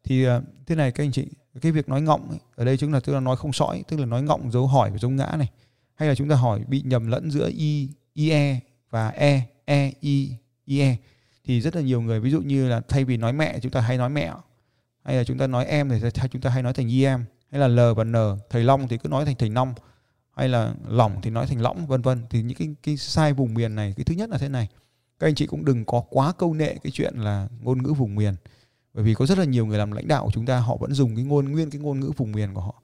Thì 0.04 0.24
ờ, 0.24 0.42
thế 0.66 0.74
này 0.74 0.92
các 0.92 1.04
anh 1.04 1.12
chị, 1.12 1.26
cái 1.60 1.72
việc 1.72 1.88
nói 1.88 2.02
ngọng 2.02 2.28
ấy, 2.30 2.38
ở 2.56 2.64
đây 2.64 2.76
chúng 2.76 2.92
là 2.92 3.00
tức 3.00 3.12
là 3.12 3.20
nói 3.20 3.36
không 3.36 3.52
sõi, 3.52 3.84
tức 3.88 4.00
là 4.00 4.06
nói 4.06 4.22
ngọng 4.22 4.50
dấu 4.50 4.66
hỏi 4.66 4.90
và 4.90 4.98
dấu 4.98 5.10
ngã 5.10 5.34
này. 5.38 5.50
Hay 5.94 6.08
là 6.08 6.14
chúng 6.14 6.28
ta 6.28 6.36
hỏi 6.36 6.60
bị 6.68 6.82
nhầm 6.84 7.06
lẫn 7.06 7.30
giữa 7.30 7.50
i, 7.56 7.88
ie 8.14 8.60
và 8.90 9.08
e, 9.08 9.40
e, 9.64 9.92
i, 10.00 10.32
ie 10.64 10.96
thì 11.44 11.60
rất 11.60 11.76
là 11.76 11.82
nhiều 11.82 12.00
người, 12.00 12.20
ví 12.20 12.30
dụ 12.30 12.40
như 12.40 12.68
là 12.68 12.80
thay 12.88 13.04
vì 13.04 13.16
nói 13.16 13.32
mẹ 13.32 13.58
chúng 13.62 13.72
ta 13.72 13.80
hay 13.80 13.98
nói 13.98 14.10
mẹ. 14.10 14.32
Hay 15.04 15.16
là 15.16 15.24
chúng 15.24 15.38
ta 15.38 15.46
nói 15.46 15.66
em 15.66 15.88
thì 15.88 16.10
chúng 16.30 16.42
ta 16.42 16.50
hay 16.50 16.62
nói 16.62 16.72
thành 16.72 16.88
y 16.88 17.04
em. 17.04 17.24
Hay 17.50 17.60
là 17.60 17.68
l 17.68 17.80
và 17.96 18.04
n, 18.04 18.14
thầy 18.50 18.64
long 18.64 18.88
thì 18.88 18.98
cứ 18.98 19.08
nói 19.08 19.24
thành 19.24 19.34
thầy 19.38 19.50
long 19.50 19.74
hay 20.36 20.48
là 20.48 20.74
lỏng 20.88 21.20
thì 21.22 21.30
nói 21.30 21.46
thành 21.46 21.60
lõng, 21.60 21.86
vân 21.86 22.02
vân. 22.02 22.22
Thì 22.30 22.42
những 22.42 22.56
cái 22.56 22.68
cái 22.82 22.96
sai 22.96 23.32
vùng 23.32 23.54
miền 23.54 23.74
này, 23.74 23.94
cái 23.96 24.04
thứ 24.04 24.14
nhất 24.14 24.30
là 24.30 24.38
thế 24.38 24.48
này. 24.48 24.68
Các 25.18 25.26
anh 25.26 25.34
chị 25.34 25.46
cũng 25.46 25.64
đừng 25.64 25.84
có 25.84 26.00
quá 26.10 26.32
câu 26.32 26.54
nệ 26.54 26.74
cái 26.82 26.90
chuyện 26.90 27.14
là 27.16 27.48
ngôn 27.60 27.82
ngữ 27.82 27.92
vùng 27.92 28.14
miền. 28.14 28.34
Bởi 28.94 29.04
vì 29.04 29.14
có 29.14 29.26
rất 29.26 29.38
là 29.38 29.44
nhiều 29.44 29.66
người 29.66 29.78
làm 29.78 29.92
lãnh 29.92 30.08
đạo 30.08 30.24
của 30.24 30.30
chúng 30.30 30.46
ta, 30.46 30.58
họ 30.58 30.76
vẫn 30.76 30.92
dùng 30.92 31.16
cái 31.16 31.24
ngôn 31.24 31.52
nguyên, 31.52 31.70
cái 31.70 31.80
ngôn 31.80 32.00
ngữ 32.00 32.12
vùng 32.16 32.32
miền 32.32 32.54
của 32.54 32.60
họ. 32.60 32.82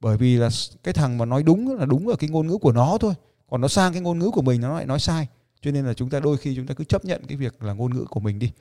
Bởi 0.00 0.16
vì 0.16 0.36
là 0.36 0.48
cái 0.82 0.94
thằng 0.94 1.18
mà 1.18 1.24
nói 1.24 1.42
đúng 1.42 1.76
là 1.76 1.86
đúng 1.86 2.08
ở 2.08 2.16
cái 2.16 2.30
ngôn 2.30 2.46
ngữ 2.46 2.58
của 2.58 2.72
nó 2.72 2.98
thôi. 3.00 3.14
Còn 3.50 3.60
nó 3.60 3.68
sang 3.68 3.92
cái 3.92 4.02
ngôn 4.02 4.18
ngữ 4.18 4.30
của 4.30 4.42
mình, 4.42 4.60
nó 4.60 4.74
lại 4.74 4.86
nói 4.86 5.00
sai 5.00 5.28
cho 5.62 5.70
nên 5.70 5.86
là 5.86 5.94
chúng 5.94 6.10
ta 6.10 6.20
đôi 6.20 6.36
khi 6.36 6.56
chúng 6.56 6.66
ta 6.66 6.74
cứ 6.74 6.84
chấp 6.84 7.04
nhận 7.04 7.22
cái 7.28 7.36
việc 7.36 7.62
là 7.62 7.72
ngôn 7.72 7.94
ngữ 7.94 8.04
của 8.04 8.20
mình 8.20 8.38
đi. 8.38 8.52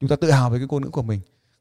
Chúng 0.00 0.08
ta 0.08 0.16
tự 0.16 0.30
hào 0.30 0.50
về 0.50 0.58
cái 0.58 0.66
ngôn 0.70 0.82
ngữ 0.82 0.90
của 0.90 1.02
mình. 1.02 1.20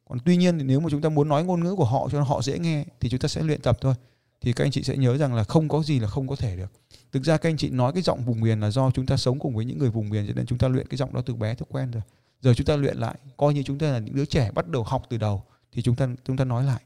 Còn 0.09 0.17
tuy 0.25 0.37
nhiên 0.37 0.59
thì 0.59 0.65
nếu 0.65 0.79
mà 0.79 0.89
chúng 0.89 1.01
ta 1.01 1.09
muốn 1.09 1.29
nói 1.29 1.43
ngôn 1.43 1.63
ngữ 1.63 1.75
của 1.75 1.85
họ 1.85 2.09
cho 2.11 2.23
họ 2.23 2.41
dễ 2.41 2.59
nghe 2.59 2.85
thì 2.99 3.09
chúng 3.09 3.19
ta 3.19 3.27
sẽ 3.27 3.41
luyện 3.43 3.61
tập 3.61 3.77
thôi. 3.81 3.95
Thì 4.41 4.53
các 4.53 4.65
anh 4.65 4.71
chị 4.71 4.83
sẽ 4.83 4.97
nhớ 4.97 5.17
rằng 5.17 5.33
là 5.33 5.43
không 5.43 5.69
có 5.69 5.83
gì 5.83 5.99
là 5.99 6.07
không 6.07 6.27
có 6.27 6.35
thể 6.35 6.55
được. 6.55 6.71
Thực 7.11 7.23
ra 7.23 7.37
các 7.37 7.49
anh 7.49 7.57
chị 7.57 7.69
nói 7.69 7.93
cái 7.93 8.01
giọng 8.01 8.25
vùng 8.25 8.41
miền 8.41 8.59
là 8.59 8.71
do 8.71 8.91
chúng 8.91 9.05
ta 9.05 9.17
sống 9.17 9.39
cùng 9.39 9.55
với 9.55 9.65
những 9.65 9.77
người 9.77 9.89
vùng 9.89 10.09
miền 10.09 10.27
cho 10.27 10.33
nên 10.33 10.45
chúng 10.45 10.57
ta 10.57 10.67
luyện 10.67 10.87
cái 10.87 10.97
giọng 10.97 11.13
đó 11.13 11.21
từ 11.25 11.35
bé 11.35 11.55
từ 11.55 11.65
quen 11.69 11.91
rồi. 11.91 12.03
Giờ 12.41 12.53
chúng 12.53 12.65
ta 12.65 12.75
luyện 12.75 12.97
lại, 12.97 13.15
coi 13.37 13.53
như 13.53 13.63
chúng 13.63 13.77
ta 13.77 13.91
là 13.91 13.99
những 13.99 14.15
đứa 14.15 14.25
trẻ 14.25 14.51
bắt 14.51 14.67
đầu 14.67 14.83
học 14.83 15.03
từ 15.09 15.17
đầu 15.17 15.43
thì 15.71 15.81
chúng 15.81 15.95
ta 15.95 16.07
chúng 16.25 16.37
ta 16.37 16.45
nói 16.45 16.63
lại. 16.63 16.81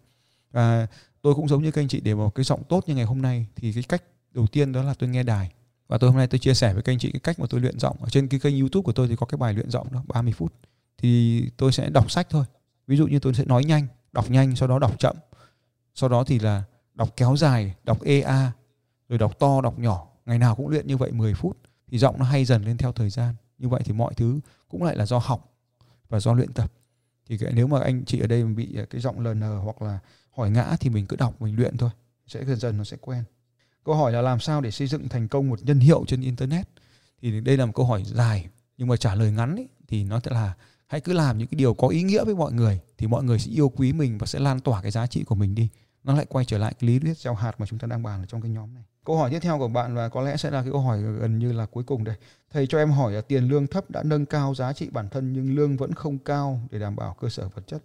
Và 0.51 0.87
tôi 1.21 1.35
cũng 1.35 1.47
giống 1.47 1.63
như 1.63 1.71
các 1.71 1.81
anh 1.81 1.87
chị, 1.87 2.01
để 2.01 2.15
một 2.15 2.35
cái 2.35 2.43
giọng 2.43 2.63
tốt 2.69 2.83
như 2.87 2.95
ngày 2.95 3.05
hôm 3.05 3.21
nay 3.21 3.45
thì 3.55 3.73
cái 3.73 3.83
cách 3.83 4.03
đầu 4.33 4.47
tiên 4.47 4.71
đó 4.71 4.83
là 4.83 4.93
tôi 4.93 5.09
nghe 5.09 5.23
đài 5.23 5.51
và 5.89 5.97
tôi 5.97 6.09
hôm 6.09 6.17
nay 6.17 6.27
tôi 6.27 6.39
chia 6.39 6.53
sẻ 6.53 6.73
với 6.73 6.83
các 6.83 6.91
anh 6.91 6.99
chị 6.99 7.11
cái 7.11 7.19
cách 7.19 7.39
mà 7.39 7.45
tôi 7.49 7.61
luyện 7.61 7.79
giọng. 7.79 7.97
Ở 8.01 8.09
trên 8.09 8.27
cái 8.27 8.39
kênh 8.39 8.59
youtube 8.59 8.83
của 8.83 8.91
tôi 8.91 9.07
thì 9.07 9.15
có 9.15 9.25
cái 9.25 9.37
bài 9.37 9.53
luyện 9.53 9.69
giọng 9.69 9.87
đó 9.91 10.03
30 10.07 10.33
phút. 10.33 10.53
Thì 10.97 11.43
tôi 11.57 11.71
sẽ 11.71 11.89
đọc 11.89 12.11
sách 12.11 12.27
thôi. 12.29 12.45
Ví 12.87 12.97
dụ 12.97 13.07
như 13.07 13.19
tôi 13.19 13.33
sẽ 13.33 13.45
nói 13.45 13.65
nhanh 13.65 13.87
đọc 14.11 14.31
nhanh 14.31 14.55
sau 14.55 14.67
đó 14.67 14.79
đọc 14.79 14.99
chậm. 14.99 15.15
Sau 15.95 16.09
đó 16.09 16.23
thì 16.23 16.39
là 16.39 16.63
đọc 16.95 17.13
kéo 17.17 17.35
dài 17.37 17.75
đọc 17.83 18.03
ea 18.03 18.51
rồi 19.09 19.19
đọc 19.19 19.39
to 19.39 19.61
đọc 19.61 19.79
nhỏ. 19.79 20.07
Ngày 20.25 20.39
nào 20.39 20.55
cũng 20.55 20.67
luyện 20.67 20.87
như 20.87 20.97
vậy 20.97 21.11
10 21.11 21.33
phút. 21.33 21.57
Thì 21.87 21.97
giọng 21.97 22.19
nó 22.19 22.25
hay 22.25 22.45
dần 22.45 22.63
lên 22.63 22.77
theo 22.77 22.91
thời 22.91 23.09
gian. 23.09 23.35
Như 23.57 23.69
vậy 23.69 23.81
thì 23.85 23.93
mọi 23.93 24.13
thứ 24.13 24.39
cũng 24.69 24.83
lại 24.83 24.95
là 24.95 25.05
do 25.05 25.17
học 25.17 25.53
và 26.09 26.19
do 26.19 26.33
luyện 26.33 26.53
tập. 26.53 26.71
Thì 27.29 27.37
cái, 27.37 27.51
nếu 27.53 27.67
mà 27.67 27.81
anh 27.81 28.05
chị 28.05 28.19
ở 28.19 28.27
đây 28.27 28.43
bị 28.43 28.77
cái 28.89 29.01
giọng 29.01 29.19
lờ 29.19 29.33
nờ 29.33 29.57
hoặc 29.57 29.81
là 29.81 29.99
hỏi 30.31 30.49
ngã 30.49 30.75
thì 30.79 30.89
mình 30.89 31.05
cứ 31.05 31.15
đọc 31.15 31.41
mình 31.41 31.55
luyện 31.55 31.77
thôi. 31.77 31.89
Sẽ 32.27 32.45
dần 32.45 32.57
dần 32.57 32.77
nó 32.77 32.83
sẽ 32.83 32.97
quen 33.01 33.23
câu 33.85 33.95
hỏi 33.95 34.11
là 34.11 34.21
làm 34.21 34.39
sao 34.39 34.61
để 34.61 34.71
xây 34.71 34.87
dựng 34.87 35.09
thành 35.09 35.27
công 35.27 35.49
một 35.49 35.59
nhân 35.63 35.79
hiệu 35.79 36.03
trên 36.07 36.21
internet? 36.21 36.69
Thì 37.21 37.41
đây 37.41 37.57
là 37.57 37.65
một 37.65 37.71
câu 37.75 37.85
hỏi 37.85 38.03
dài 38.03 38.47
nhưng 38.77 38.87
mà 38.87 38.95
trả 38.95 39.15
lời 39.15 39.31
ngắn 39.31 39.55
ý, 39.55 39.67
thì 39.87 40.03
nó 40.03 40.19
sẽ 40.19 40.31
là 40.31 40.53
hãy 40.87 41.01
cứ 41.01 41.13
làm 41.13 41.37
những 41.37 41.47
cái 41.47 41.57
điều 41.57 41.73
có 41.73 41.87
ý 41.87 42.03
nghĩa 42.03 42.23
với 42.23 42.35
mọi 42.35 42.53
người 42.53 42.79
thì 42.97 43.07
mọi 43.07 43.23
người 43.23 43.39
sẽ 43.39 43.51
yêu 43.51 43.69
quý 43.69 43.93
mình 43.93 44.17
và 44.17 44.27
sẽ 44.27 44.39
lan 44.39 44.59
tỏa 44.59 44.81
cái 44.81 44.91
giá 44.91 45.07
trị 45.07 45.23
của 45.23 45.35
mình 45.35 45.55
đi. 45.55 45.69
Nó 46.03 46.13
lại 46.15 46.25
quay 46.29 46.45
trở 46.45 46.57
lại 46.57 46.73
cái 46.79 46.87
lý 46.87 46.99
thuyết 46.99 47.17
gieo 47.17 47.33
hạt 47.33 47.59
mà 47.59 47.65
chúng 47.65 47.79
ta 47.79 47.87
đang 47.87 48.03
bàn 48.03 48.23
ở 48.23 48.25
trong 48.25 48.41
cái 48.41 48.51
nhóm 48.51 48.73
này. 48.73 48.83
Câu 49.05 49.17
hỏi 49.17 49.29
tiếp 49.29 49.39
theo 49.39 49.57
của 49.59 49.67
bạn 49.67 49.95
và 49.95 50.09
có 50.09 50.21
lẽ 50.21 50.37
sẽ 50.37 50.51
là 50.51 50.61
cái 50.61 50.71
câu 50.71 50.81
hỏi 50.81 51.01
gần 51.01 51.39
như 51.39 51.51
là 51.51 51.65
cuối 51.65 51.83
cùng 51.83 52.03
đây. 52.03 52.15
Thầy 52.51 52.67
cho 52.67 52.77
em 52.77 52.91
hỏi 52.91 53.13
là 53.13 53.21
tiền 53.21 53.43
lương 53.43 53.67
thấp 53.67 53.89
đã 53.89 54.03
nâng 54.03 54.25
cao 54.25 54.55
giá 54.55 54.73
trị 54.73 54.89
bản 54.91 55.09
thân 55.09 55.33
nhưng 55.33 55.55
lương 55.55 55.77
vẫn 55.77 55.93
không 55.93 56.17
cao 56.17 56.59
để 56.71 56.79
đảm 56.79 56.95
bảo 56.95 57.15
cơ 57.21 57.29
sở 57.29 57.49
vật 57.49 57.67
chất. 57.67 57.83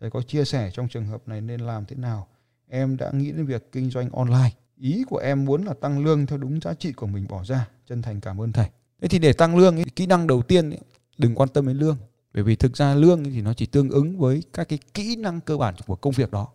Thầy 0.00 0.10
có 0.10 0.22
chia 0.22 0.44
sẻ 0.44 0.70
trong 0.72 0.88
trường 0.88 1.06
hợp 1.06 1.28
này 1.28 1.40
nên 1.40 1.60
làm 1.60 1.84
thế 1.84 1.96
nào? 1.96 2.26
Em 2.68 2.96
đã 2.96 3.10
nghĩ 3.12 3.32
đến 3.32 3.46
việc 3.46 3.72
kinh 3.72 3.90
doanh 3.90 4.10
online 4.10 4.50
ý 4.80 5.04
của 5.08 5.18
em 5.18 5.44
muốn 5.44 5.64
là 5.64 5.74
tăng 5.80 6.04
lương 6.04 6.26
theo 6.26 6.38
đúng 6.38 6.60
giá 6.60 6.74
trị 6.74 6.92
của 6.92 7.06
mình 7.06 7.26
bỏ 7.28 7.44
ra. 7.44 7.68
Chân 7.88 8.02
thành 8.02 8.20
cảm 8.20 8.40
ơn 8.40 8.52
thầy. 8.52 8.66
Thế 9.02 9.08
thì 9.08 9.18
để 9.18 9.32
tăng 9.32 9.56
lương 9.56 9.76
ý, 9.76 9.84
kỹ 9.96 10.06
năng 10.06 10.26
đầu 10.26 10.42
tiên 10.42 10.70
ý, 10.70 10.76
đừng 11.18 11.34
quan 11.34 11.48
tâm 11.48 11.66
đến 11.66 11.76
lương. 11.76 11.96
Bởi 12.34 12.42
vì 12.42 12.56
thực 12.56 12.76
ra 12.76 12.94
lương 12.94 13.24
thì 13.24 13.42
nó 13.42 13.54
chỉ 13.54 13.66
tương 13.66 13.90
ứng 13.90 14.18
với 14.18 14.42
các 14.52 14.68
cái 14.68 14.78
kỹ 14.94 15.16
năng 15.16 15.40
cơ 15.40 15.56
bản 15.56 15.74
của 15.86 15.96
công 15.96 16.12
việc 16.12 16.30
đó. 16.30 16.48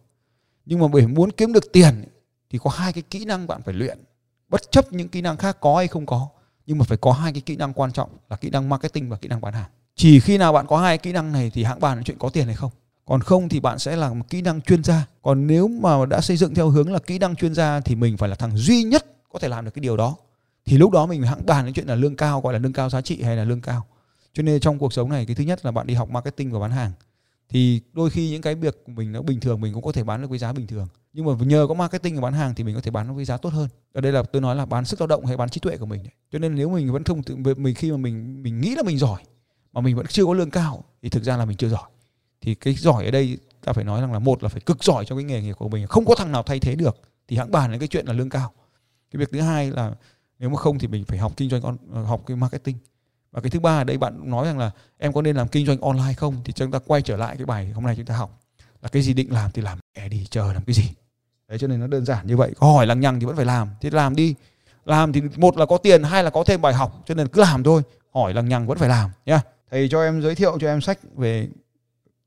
Nhưng 0.66 0.80
mà 0.80 0.88
bởi 0.88 1.08
muốn 1.08 1.32
kiếm 1.32 1.54
được 1.54 1.72
tiền 1.74 2.04
thì 2.50 2.60
có 2.64 2.70
hai 2.70 2.94
cái 2.94 3.04
kỹ 3.10 3.26
năng 3.26 3.48
bạn 3.48 3.62
phải 3.62 3.74
luyện. 3.74 3.98
Bất 4.50 4.72
chấp 4.72 4.94
những 4.94 5.10
kỹ 5.10 5.22
năng 5.22 5.38
khác 5.38 5.58
có 5.60 5.78
hay 5.78 5.88
không 5.88 6.06
có 6.06 6.30
nhưng 6.66 6.78
mà 6.78 6.86
phải 6.86 6.98
có 6.98 7.12
hai 7.12 7.34
cái 7.34 7.42
kỹ 7.42 7.56
năng 7.56 7.74
quan 7.74 7.92
trọng 7.92 8.10
là 8.30 8.36
kỹ 8.36 8.50
năng 8.50 8.70
marketing 8.70 9.10
và 9.10 9.18
kỹ 9.18 9.28
năng 9.28 9.42
bán 9.42 9.54
hàng. 9.54 9.70
Chỉ 9.96 10.20
khi 10.20 10.38
nào 10.38 10.54
bạn 10.54 10.68
có 10.68 10.78
hai 10.78 10.98
kỹ 10.98 11.12
năng 11.12 11.32
này 11.32 11.52
thì 11.54 11.64
hãng 11.64 11.80
bàn 11.80 12.04
chuyện 12.04 12.18
có 12.18 12.30
tiền 12.30 12.46
hay 12.46 12.56
không? 12.56 12.72
Còn 13.06 13.22
không 13.22 13.50
thì 13.50 13.60
bạn 13.60 13.80
sẽ 13.80 13.96
là 13.96 14.14
một 14.14 14.26
kỹ 14.30 14.42
năng 14.42 14.62
chuyên 14.62 14.84
gia. 14.84 15.06
Còn 15.22 15.48
nếu 15.48 15.68
mà 15.68 16.06
đã 16.06 16.22
xây 16.22 16.38
dựng 16.38 16.56
theo 16.56 16.70
hướng 16.70 16.92
là 16.92 17.00
kỹ 17.00 17.20
năng 17.20 17.36
chuyên 17.36 17.54
gia 17.54 17.80
thì 17.80 17.96
mình 17.96 18.18
phải 18.18 18.30
là 18.30 18.36
thằng 18.36 18.58
duy 18.58 18.84
nhất 18.84 19.06
có 19.34 19.40
thể 19.40 19.48
làm 19.48 19.66
được 19.66 19.72
cái 19.74 19.82
điều 19.82 19.98
đó. 19.98 20.16
Thì 20.66 20.78
lúc 20.78 20.92
đó 20.92 21.06
mình 21.06 21.22
phải 21.22 21.30
hãng 21.30 21.46
bàn 21.46 21.66
đến 21.66 21.74
chuyện 21.74 21.88
là 21.88 21.96
lương 21.96 22.16
cao, 22.16 22.42
gọi 22.42 22.54
là 22.54 22.60
lương 22.60 22.74
cao 22.74 22.90
giá 22.90 23.02
trị 23.02 23.22
hay 23.22 23.36
là 23.36 23.44
lương 23.44 23.62
cao. 23.62 23.86
Cho 24.34 24.44
nên 24.44 24.60
trong 24.60 24.80
cuộc 24.80 24.94
sống 24.94 25.10
này, 25.10 25.26
cái 25.26 25.36
thứ 25.36 25.44
nhất 25.44 25.66
là 25.66 25.72
bạn 25.72 25.88
đi 25.88 25.94
học 25.94 26.10
marketing 26.10 26.52
và 26.52 26.60
bán 26.60 26.72
hàng. 26.72 26.92
Thì 27.50 27.82
đôi 27.94 28.10
khi 28.10 28.30
những 28.30 28.42
cái 28.42 28.56
việc 28.56 28.84
của 28.86 28.92
mình 28.92 29.12
nó 29.12 29.22
bình 29.22 29.40
thường, 29.40 29.62
mình 29.62 29.74
cũng 29.74 29.84
có 29.84 29.92
thể 29.92 30.04
bán 30.04 30.22
được 30.22 30.30
với 30.30 30.40
giá 30.40 30.54
bình 30.54 30.68
thường. 30.68 30.88
Nhưng 31.14 31.26
mà 31.26 31.32
nhờ 31.46 31.66
có 31.68 31.74
marketing 31.74 32.16
và 32.16 32.22
bán 32.22 32.34
hàng 32.34 32.56
thì 32.56 32.64
mình 32.64 32.76
có 32.76 32.82
thể 32.82 32.92
bán 32.92 33.16
với 33.16 33.26
giá 33.26 33.38
tốt 33.38 33.54
hơn. 33.54 33.70
Ở 33.94 34.02
đây 34.02 34.12
là 34.12 34.24
tôi 34.24 34.42
nói 34.42 34.56
là 34.56 34.66
bán 34.66 34.86
sức 34.86 35.02
lao 35.02 35.08
động 35.08 35.26
hay 35.26 35.38
bán 35.38 35.50
trí 35.50 35.60
tuệ 35.60 35.78
của 35.78 35.86
mình 35.86 36.04
cho 36.32 36.40
nên 36.40 36.56
nếu 36.56 36.70
mình 36.70 36.92
vẫn 36.92 37.04
không 37.04 37.24
tự, 37.24 37.36
mình 37.36 37.76
khi 37.76 37.92
mà 37.92 37.98
mình 37.98 38.44
mình 38.44 38.62
nghĩ 38.62 38.76
là 38.76 38.84
mình 38.84 38.98
giỏi, 38.98 39.22
mà 39.74 39.82
mình 39.82 39.96
vẫn 39.96 40.06
chưa 40.10 40.26
có 40.26 40.34
lương 40.34 40.50
cao, 40.50 40.84
thì 41.02 41.10
thực 41.10 41.24
ra 41.24 41.38
là 41.38 41.46
mình 41.46 41.58
chưa 41.58 41.70
giỏi 41.70 41.90
thì 42.44 42.56
cái 42.56 42.74
giỏi 42.74 43.06
ở 43.06 43.12
đây, 43.12 43.38
ta 43.66 43.74
phải 43.74 43.84
nói 43.84 44.02
rằng 44.02 44.14
là 44.14 44.20
một 44.20 44.44
là 44.44 44.50
phải 44.50 44.62
cực 44.62 44.84
giỏi 44.84 45.06
trong 45.06 45.18
cái 45.18 45.24
nghề 45.24 45.42
nghiệp 45.42 45.54
của 45.54 45.70
mình. 45.70 45.88
Không 45.88 46.06
có 46.06 46.16
thằng 46.16 46.32
nào 46.32 46.44
thay 46.44 46.60
thế 46.60 46.76
được, 46.76 46.98
thì 47.28 47.38
hãng 47.38 47.52
bàn 47.52 47.72
đến 47.72 47.80
cái 47.80 47.88
chuyện 47.88 48.06
là 48.06 48.14
lương 48.14 48.30
cao. 48.30 48.52
Cái 49.12 49.20
việc 49.20 49.32
thứ 49.32 49.42
hai 49.42 49.72
là 49.72 49.92
nếu 50.40 50.50
mà 50.50 50.58
không 50.58 50.80
thì 50.80 50.88
mình 50.88 51.06
phải 51.06 51.18
học 51.18 51.34
kinh 51.38 51.50
doanh 51.50 51.62
ờ, 51.94 52.04
học 52.04 52.22
cái 52.28 52.38
marketing. 52.38 52.76
Và 53.32 53.42
cái 53.42 53.50
thứ 53.50 53.60
ba 53.60 53.82
ở 53.82 53.84
đây 53.84 53.98
bạn 53.98 54.30
nói 54.30 54.46
rằng 54.46 54.60
là 54.60 54.72
em 54.98 55.14
có 55.14 55.22
nên 55.22 55.36
làm 55.36 55.48
kinh 55.48 55.66
doanh 55.66 55.82
online 55.82 56.14
không? 56.14 56.36
Thì 56.46 56.54
chúng 56.54 56.72
ta 56.72 56.80
quay 56.80 57.02
trở 57.02 57.18
lại 57.18 57.38
cái 57.38 57.46
bài 57.46 57.72
hôm 57.72 57.84
nay 57.84 57.96
chúng 57.96 58.06
ta 58.06 58.16
học. 58.16 58.40
Là 58.82 58.90
cái 58.90 59.02
gì 59.02 59.14
định 59.14 59.34
làm 59.34 59.52
thì 59.52 59.62
làm, 59.62 59.80
mẹ 59.98 60.10
đi, 60.10 60.28
chờ 60.30 60.54
làm 60.54 60.64
cái 60.64 60.74
gì? 60.74 60.90
Đấy, 61.48 61.60
cho 61.60 61.68
nên 61.68 61.80
nó 61.80 61.88
đơn 61.88 62.06
giản 62.06 62.28
như 62.28 62.38
vậy. 62.38 62.52
Có 62.58 62.68
hỏi 62.68 62.88
lằng 62.88 63.00
nhằng 63.00 63.20
thì 63.20 63.26
vẫn 63.26 63.36
phải 63.36 63.46
làm. 63.46 63.70
Thì 63.82 63.90
làm 63.90 64.16
đi. 64.16 64.36
Làm 64.86 65.14
thì 65.14 65.22
một 65.36 65.58
là 65.58 65.66
có 65.66 65.78
tiền, 65.78 66.04
hai 66.04 66.24
là 66.24 66.30
có 66.30 66.44
thêm 66.44 66.62
bài 66.62 66.74
học. 66.74 67.04
Cho 67.06 67.16
nên 67.16 67.28
cứ 67.28 67.42
làm 67.42 67.64
thôi. 67.64 67.82
Hỏi 68.14 68.34
lằng 68.34 68.50
nhằng 68.50 68.68
vẫn 68.68 68.78
phải 68.78 68.90
làm, 68.90 69.10
nhá. 69.26 69.42
Thầy 69.72 69.90
cho 69.90 70.04
em 70.04 70.22
giới 70.22 70.36
thiệu 70.36 70.58
cho 70.60 70.68
em 70.68 70.82
sách 70.82 71.00
về 71.16 71.48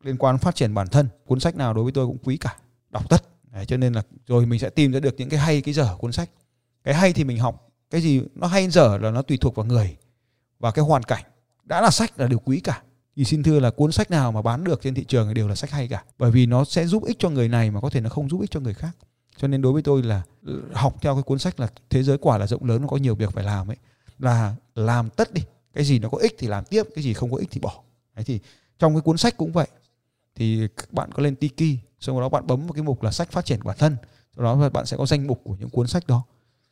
liên 0.02 0.16
quan 0.16 0.38
phát 0.38 0.54
triển 0.54 0.74
bản 0.74 0.88
thân 0.88 1.08
cuốn 1.26 1.40
sách 1.40 1.56
nào 1.56 1.74
đối 1.74 1.84
với 1.84 1.92
tôi 1.92 2.06
cũng 2.06 2.18
quý 2.24 2.36
cả 2.36 2.56
đọc 2.90 3.08
tất. 3.08 3.22
Đấy, 3.52 3.66
cho 3.66 3.76
nên 3.76 3.92
là 3.92 4.02
rồi 4.26 4.46
mình 4.46 4.60
sẽ 4.60 4.70
tìm 4.70 4.92
ra 4.92 5.00
được 5.00 5.14
những 5.18 5.28
cái 5.28 5.40
hay 5.40 5.60
cái 5.60 5.74
dở 5.74 5.96
cuốn 5.98 6.12
sách. 6.12 6.30
Cái 6.84 6.94
hay 6.94 7.12
thì 7.12 7.24
mình 7.24 7.38
học 7.38 7.68
cái 7.90 8.00
gì 8.00 8.22
nó 8.34 8.46
hay 8.46 8.70
dở 8.70 8.98
là 9.02 9.10
nó 9.10 9.22
tùy 9.22 9.36
thuộc 9.36 9.54
vào 9.54 9.66
người 9.66 9.96
và 10.58 10.70
cái 10.70 10.84
hoàn 10.84 11.02
cảnh. 11.02 11.24
Đã 11.64 11.80
là 11.80 11.90
sách 11.90 12.20
là 12.20 12.26
điều 12.26 12.38
quý 12.38 12.60
cả. 12.60 12.82
Thì 13.16 13.24
xin 13.24 13.42
thưa 13.42 13.60
là 13.60 13.70
cuốn 13.70 13.92
sách 13.92 14.10
nào 14.10 14.32
mà 14.32 14.42
bán 14.42 14.64
được 14.64 14.82
trên 14.82 14.94
thị 14.94 15.04
trường 15.04 15.28
thì 15.28 15.34
đều 15.34 15.48
là 15.48 15.54
sách 15.54 15.70
hay 15.70 15.88
cả. 15.88 16.04
Bởi 16.18 16.30
vì 16.30 16.46
nó 16.46 16.64
sẽ 16.64 16.86
giúp 16.86 17.04
ích 17.04 17.16
cho 17.18 17.30
người 17.30 17.48
này 17.48 17.70
mà 17.70 17.80
có 17.80 17.90
thể 17.90 18.00
nó 18.00 18.10
không 18.10 18.28
giúp 18.28 18.40
ích 18.40 18.50
cho 18.50 18.60
người 18.60 18.74
khác. 18.74 18.96
Cho 19.36 19.48
nên 19.48 19.62
đối 19.62 19.72
với 19.72 19.82
tôi 19.82 20.02
là 20.02 20.22
ừ, 20.46 20.62
học 20.72 20.96
theo 21.02 21.14
cái 21.14 21.22
cuốn 21.22 21.38
sách 21.38 21.60
là 21.60 21.68
thế 21.90 22.02
giới 22.02 22.18
quả 22.18 22.38
là 22.38 22.46
rộng 22.46 22.64
lớn 22.64 22.82
nó 22.82 22.88
có 22.88 22.96
nhiều 22.96 23.14
việc 23.14 23.32
phải 23.32 23.44
làm 23.44 23.70
ấy. 23.70 23.76
Là 24.18 24.54
làm 24.74 25.10
tất 25.10 25.32
đi. 25.32 25.42
Cái 25.74 25.84
gì 25.84 25.98
nó 25.98 26.08
có 26.08 26.18
ích 26.18 26.34
thì 26.38 26.46
làm 26.46 26.64
tiếp 26.64 26.82
cái 26.94 27.04
gì 27.04 27.14
không 27.14 27.30
có 27.30 27.36
ích 27.36 27.48
thì 27.50 27.60
bỏ. 27.60 27.82
Đấy 28.14 28.24
thì 28.24 28.40
trong 28.78 28.94
cái 28.94 29.00
cuốn 29.00 29.16
sách 29.16 29.36
cũng 29.36 29.52
vậy 29.52 29.66
thì 30.36 30.68
các 30.76 30.92
bạn 30.92 31.12
có 31.12 31.22
lên 31.22 31.36
Tiki 31.36 31.78
sau 32.00 32.20
đó 32.20 32.28
bạn 32.28 32.46
bấm 32.46 32.60
vào 32.60 32.72
cái 32.72 32.82
mục 32.82 33.02
là 33.02 33.10
sách 33.10 33.30
phát 33.30 33.44
triển 33.44 33.60
bản 33.64 33.76
thân. 33.78 33.96
Sau 34.36 34.44
đó 34.44 34.68
bạn 34.68 34.86
sẽ 34.86 34.96
có 34.96 35.06
danh 35.06 35.26
mục 35.26 35.40
của 35.44 35.56
những 35.60 35.70
cuốn 35.70 35.86
sách 35.86 36.06
đó. 36.06 36.22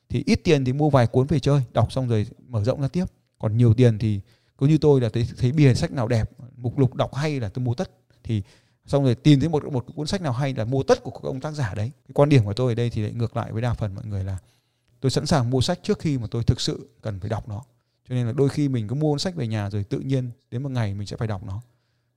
Thì 0.09 0.23
ít 0.27 0.41
tiền 0.45 0.65
thì 0.65 0.73
mua 0.73 0.91
vài 0.91 1.07
cuốn 1.07 1.27
về 1.27 1.39
chơi 1.41 1.63
đọc 1.73 1.93
xong 1.93 2.09
rồi 2.09 2.27
mở 2.49 2.65
rộng 2.65 2.81
ra 2.81 2.89
tiếp. 2.89 3.05
Còn 3.39 3.57
nhiều 3.57 3.75
tiền 3.75 3.99
thì 3.99 4.21
cứ 4.59 4.67
như 4.67 4.79
tôi 4.79 5.01
là 5.01 5.09
thấy, 5.09 5.29
thấy 5.39 5.53
bìa 5.53 5.75
sách 5.75 5.93
nào 5.93 6.09
đẹp 6.09 6.31
mục 6.57 6.79
lục 6.79 6.95
đọc 6.95 7.15
hay 7.15 7.41
là 7.41 7.49
tôi 7.49 7.65
mua 7.65 7.75
tất. 7.75 7.91
Thì 8.25 8.43
xong 8.87 9.05
rồi 9.05 9.15
tìm 9.15 9.41
thấy 9.41 9.49
một 9.49 9.65
một 9.65 9.87
cuốn 9.95 10.07
sách 10.07 10.23
nào 10.23 10.33
hay 10.33 10.55
là 10.55 10.65
mua 10.65 10.83
tất 10.83 11.03
của 11.03 11.11
các 11.11 11.23
ông 11.23 11.41
tác 11.41 11.53
giả 11.53 11.75
đấy. 11.75 11.91
Cái 12.09 12.13
quan 12.15 12.29
điểm 12.29 12.45
của 12.45 12.55
tôi 12.55 12.73
ở 12.73 12.75
đây 12.75 12.91
thì 12.91 13.03
lại 13.03 13.13
ngược 13.13 13.37
lại 13.37 13.53
với 13.53 13.63
đa 13.63 13.75
phần 13.75 13.95
mọi 13.95 14.07
người 14.07 14.25
là 14.25 14.39
tôi 15.01 15.11
sẵn 15.11 15.27
sàng 15.27 15.51
mua 15.51 15.61
sách 15.61 15.79
trước 15.83 15.99
khi 15.99 16.19
mà 16.19 16.27
tôi 16.31 16.45
thực 16.45 16.61
sự 16.61 16.89
cần 17.03 17.21
phải 17.21 17.31
đọc 17.31 17.49
nó. 17.49 17.63
Cho 18.09 18.15
nên 18.15 18.27
là 18.27 18.33
đôi 18.33 18.49
khi 18.49 18.69
mình 18.69 18.89
cứ 18.89 18.95
mua 18.95 19.19
sách 19.19 19.35
về 19.35 19.47
nhà 19.47 19.71
rồi 19.71 19.85
tự 19.85 19.99
nhiên 19.99 20.31
đến 20.51 20.63
một 20.63 20.71
ngày 20.71 20.95
mình 20.95 21.07
sẽ 21.07 21.17
phải 21.17 21.29
đọc 21.29 21.45
nó 21.45 21.61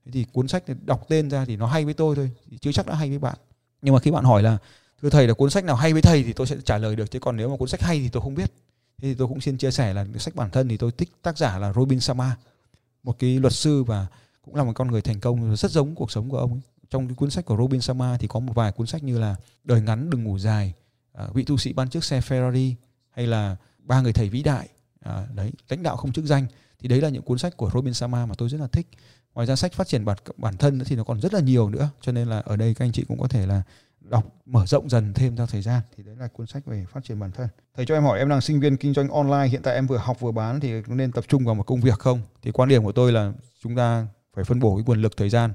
thế 0.07 0.11
thì 0.13 0.25
cuốn 0.33 0.47
sách 0.47 0.63
đọc 0.85 1.05
tên 1.07 1.29
ra 1.29 1.45
thì 1.45 1.55
nó 1.55 1.67
hay 1.67 1.85
với 1.85 1.93
tôi 1.93 2.15
thôi 2.15 2.31
chứ 2.61 2.71
chắc 2.71 2.87
đã 2.87 2.95
hay 2.95 3.09
với 3.09 3.19
bạn. 3.19 3.37
Nhưng 3.81 3.93
mà 3.93 3.99
khi 3.99 4.11
bạn 4.11 4.23
hỏi 4.23 4.43
là 4.43 4.57
thưa 5.01 5.09
thầy 5.09 5.27
là 5.27 5.33
cuốn 5.33 5.49
sách 5.49 5.63
nào 5.63 5.75
hay 5.75 5.93
với 5.93 6.01
thầy? 6.01 6.23
thì 6.23 6.33
tôi 6.33 6.47
sẽ 6.47 6.55
trả 6.65 6.77
lời 6.77 6.95
được. 6.95 7.11
Chứ 7.11 7.19
còn 7.19 7.37
nếu 7.37 7.49
mà 7.49 7.57
cuốn 7.57 7.67
sách 7.67 7.81
hay 7.81 7.99
thì 7.99 8.09
tôi 8.09 8.21
không 8.21 8.35
biết. 8.35 8.51
Thế 8.97 9.07
thì 9.07 9.13
tôi 9.13 9.27
cũng 9.27 9.41
xin 9.41 9.57
chia 9.57 9.71
sẻ 9.71 9.93
là 9.93 10.05
sách 10.19 10.35
bản 10.35 10.49
thân 10.49 10.67
thì 10.67 10.77
tôi 10.77 10.91
thích 10.91 11.09
tác 11.21 11.37
giả 11.37 11.57
là 11.57 11.73
Robin 11.73 11.99
Sharma 11.99 12.35
một 13.03 13.19
cái 13.19 13.39
luật 13.39 13.53
sư 13.53 13.83
và 13.83 14.07
cũng 14.41 14.55
là 14.55 14.63
một 14.63 14.71
con 14.75 14.91
người 14.91 15.01
thành 15.01 15.19
công 15.19 15.55
rất 15.55 15.71
giống 15.71 15.95
cuộc 15.95 16.11
sống 16.11 16.29
của 16.29 16.37
ông 16.37 16.51
ấy. 16.51 16.61
trong 16.89 17.07
cái 17.07 17.15
cuốn 17.15 17.29
sách 17.29 17.45
của 17.45 17.57
Robin 17.57 17.81
Sharma 17.81 18.17
thì 18.17 18.27
có 18.27 18.39
một 18.39 18.53
vài 18.55 18.71
cuốn 18.71 18.87
sách 18.87 19.03
như 19.03 19.19
là 19.19 19.35
đời 19.63 19.81
ngắn 19.81 20.09
đừng 20.09 20.23
ngủ 20.23 20.39
dài 20.39 20.73
à, 21.13 21.27
vị 21.33 21.43
tu 21.43 21.57
sĩ 21.57 21.73
ban 21.73 21.89
chiếc 21.89 22.03
xe 22.03 22.19
Ferrari 22.19 22.73
hay 23.09 23.27
là 23.27 23.55
ba 23.79 24.01
người 24.01 24.13
thầy 24.13 24.29
vĩ 24.29 24.43
đại 24.43 24.67
à, 24.99 25.27
đấy 25.35 25.51
lãnh 25.69 25.83
đạo 25.83 25.97
không 25.97 26.13
chức 26.13 26.25
danh 26.25 26.47
thì 26.79 26.87
đấy 26.87 27.01
là 27.01 27.09
những 27.09 27.21
cuốn 27.21 27.37
sách 27.37 27.57
của 27.57 27.69
Robin 27.73 27.93
Sharma 27.93 28.25
mà 28.25 28.35
tôi 28.37 28.49
rất 28.49 28.61
là 28.61 28.67
thích. 28.67 28.87
Ngoài 29.33 29.47
ra 29.47 29.55
sách 29.55 29.73
phát 29.73 29.87
triển 29.87 30.05
bản 30.05 30.17
bản 30.37 30.57
thân 30.57 30.79
thì 30.85 30.95
nó 30.95 31.03
còn 31.03 31.21
rất 31.21 31.33
là 31.33 31.39
nhiều 31.39 31.69
nữa. 31.69 31.89
Cho 32.01 32.11
nên 32.11 32.27
là 32.27 32.39
ở 32.39 32.55
đây 32.55 32.73
các 32.73 32.85
anh 32.85 32.91
chị 32.91 33.05
cũng 33.07 33.19
có 33.19 33.27
thể 33.27 33.45
là 33.45 33.61
đọc 33.99 34.23
mở 34.45 34.65
rộng 34.65 34.89
dần 34.89 35.13
thêm 35.13 35.35
theo 35.35 35.47
thời 35.47 35.61
gian. 35.61 35.81
Thì 35.97 36.03
đấy 36.03 36.15
là 36.15 36.27
cuốn 36.27 36.47
sách 36.47 36.65
về 36.65 36.85
phát 36.91 37.03
triển 37.03 37.19
bản 37.19 37.31
thân. 37.31 37.47
Thầy 37.75 37.85
cho 37.85 37.95
em 37.95 38.03
hỏi 38.03 38.19
em 38.19 38.29
là 38.29 38.41
sinh 38.41 38.59
viên 38.59 38.77
kinh 38.77 38.93
doanh 38.93 39.09
online 39.09 39.47
hiện 39.47 39.61
tại 39.61 39.75
em 39.75 39.87
vừa 39.87 39.97
học 39.97 40.19
vừa 40.19 40.31
bán 40.31 40.59
thì 40.59 40.71
nên 40.87 41.11
tập 41.11 41.25
trung 41.27 41.45
vào 41.45 41.55
một 41.55 41.63
công 41.63 41.81
việc 41.81 41.99
không? 41.99 42.21
Thì 42.41 42.51
quan 42.51 42.69
điểm 42.69 42.83
của 42.83 42.91
tôi 42.91 43.11
là 43.11 43.33
chúng 43.63 43.75
ta 43.75 44.07
phải 44.35 44.43
phân 44.43 44.59
bổ 44.59 44.75
cái 44.75 44.83
nguồn 44.87 45.01
lực 45.01 45.17
thời 45.17 45.29
gian. 45.29 45.53